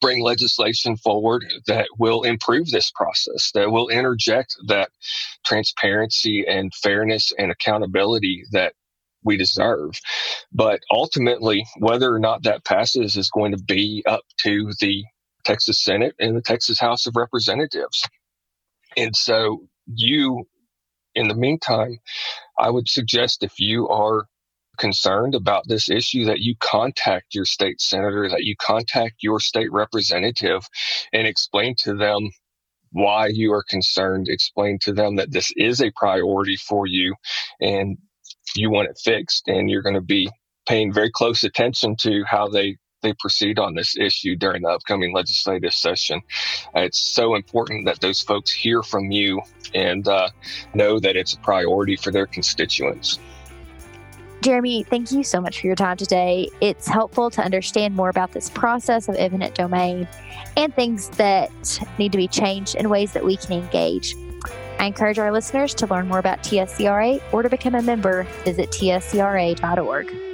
bring 0.00 0.22
legislation 0.22 0.96
forward 0.96 1.44
that 1.66 1.86
will 1.98 2.22
improve 2.22 2.70
this 2.70 2.90
process, 2.90 3.52
that 3.54 3.70
will 3.70 3.88
interject 3.88 4.56
that 4.66 4.90
transparency 5.44 6.44
and 6.48 6.72
fairness 6.74 7.32
and 7.38 7.50
accountability 7.52 8.44
that 8.52 8.74
we 9.24 9.36
deserve. 9.36 9.92
But 10.52 10.80
ultimately, 10.90 11.64
whether 11.78 12.14
or 12.14 12.18
not 12.18 12.42
that 12.44 12.64
passes 12.64 13.16
is 13.16 13.30
going 13.30 13.52
to 13.52 13.62
be 13.62 14.02
up 14.06 14.22
to 14.38 14.70
the 14.80 15.04
Texas 15.44 15.82
Senate 15.82 16.14
and 16.18 16.36
the 16.36 16.42
Texas 16.42 16.78
House 16.80 17.06
of 17.06 17.16
Representatives. 17.16 18.02
And 18.96 19.14
so, 19.16 19.66
you, 19.86 20.44
in 21.14 21.28
the 21.28 21.34
meantime, 21.34 21.98
I 22.58 22.70
would 22.70 22.88
suggest 22.88 23.42
if 23.42 23.58
you 23.58 23.88
are 23.88 24.26
concerned 24.78 25.34
about 25.34 25.64
this 25.68 25.90
issue 25.90 26.24
that 26.24 26.40
you 26.40 26.54
contact 26.60 27.34
your 27.34 27.44
state 27.44 27.80
senator, 27.80 28.28
that 28.28 28.44
you 28.44 28.56
contact 28.56 29.16
your 29.22 29.40
state 29.40 29.70
representative 29.72 30.66
and 31.12 31.26
explain 31.26 31.74
to 31.78 31.94
them 31.94 32.30
why 32.90 33.26
you 33.26 33.52
are 33.52 33.64
concerned, 33.68 34.28
explain 34.28 34.78
to 34.82 34.92
them 34.92 35.16
that 35.16 35.32
this 35.32 35.52
is 35.56 35.80
a 35.80 35.92
priority 35.96 36.56
for 36.56 36.86
you 36.86 37.14
and 37.60 37.98
you 38.54 38.70
want 38.70 38.88
it 38.88 38.98
fixed 39.02 39.48
and 39.48 39.70
you're 39.70 39.82
going 39.82 39.94
to 39.94 40.00
be 40.00 40.30
paying 40.66 40.92
very 40.92 41.10
close 41.10 41.44
attention 41.44 41.96
to 41.96 42.24
how 42.26 42.48
they 42.48 42.76
they 43.02 43.12
proceed 43.14 43.58
on 43.58 43.74
this 43.74 43.96
issue 43.96 44.36
during 44.36 44.62
the 44.62 44.68
upcoming 44.68 45.12
legislative 45.12 45.74
session. 45.74 46.20
It's 46.74 47.00
so 47.00 47.34
important 47.34 47.84
that 47.86 48.00
those 48.00 48.20
folks 48.20 48.52
hear 48.52 48.82
from 48.82 49.10
you 49.10 49.42
and 49.74 50.06
uh, 50.06 50.28
know 50.72 51.00
that 51.00 51.16
it's 51.16 51.32
a 51.32 51.38
priority 51.38 51.96
for 51.96 52.12
their 52.12 52.26
constituents. 52.26 53.18
Jeremy, 54.42 54.82
thank 54.82 55.12
you 55.12 55.22
so 55.22 55.40
much 55.40 55.60
for 55.60 55.68
your 55.68 55.76
time 55.76 55.96
today. 55.96 56.48
It's 56.60 56.88
helpful 56.88 57.30
to 57.30 57.42
understand 57.42 57.94
more 57.94 58.08
about 58.08 58.32
this 58.32 58.50
process 58.50 59.08
of 59.08 59.14
eminent 59.14 59.54
domain 59.54 60.08
and 60.56 60.74
things 60.74 61.08
that 61.10 61.50
need 61.98 62.10
to 62.10 62.18
be 62.18 62.26
changed 62.26 62.74
in 62.74 62.88
ways 62.88 63.12
that 63.12 63.24
we 63.24 63.36
can 63.36 63.52
engage. 63.52 64.16
I 64.82 64.86
encourage 64.86 65.20
our 65.20 65.30
listeners 65.30 65.74
to 65.74 65.86
learn 65.86 66.08
more 66.08 66.18
about 66.18 66.42
TSCRA 66.42 67.22
or 67.32 67.44
to 67.44 67.48
become 67.48 67.76
a 67.76 67.82
member, 67.82 68.24
visit 68.44 68.70
tscra.org. 68.70 70.31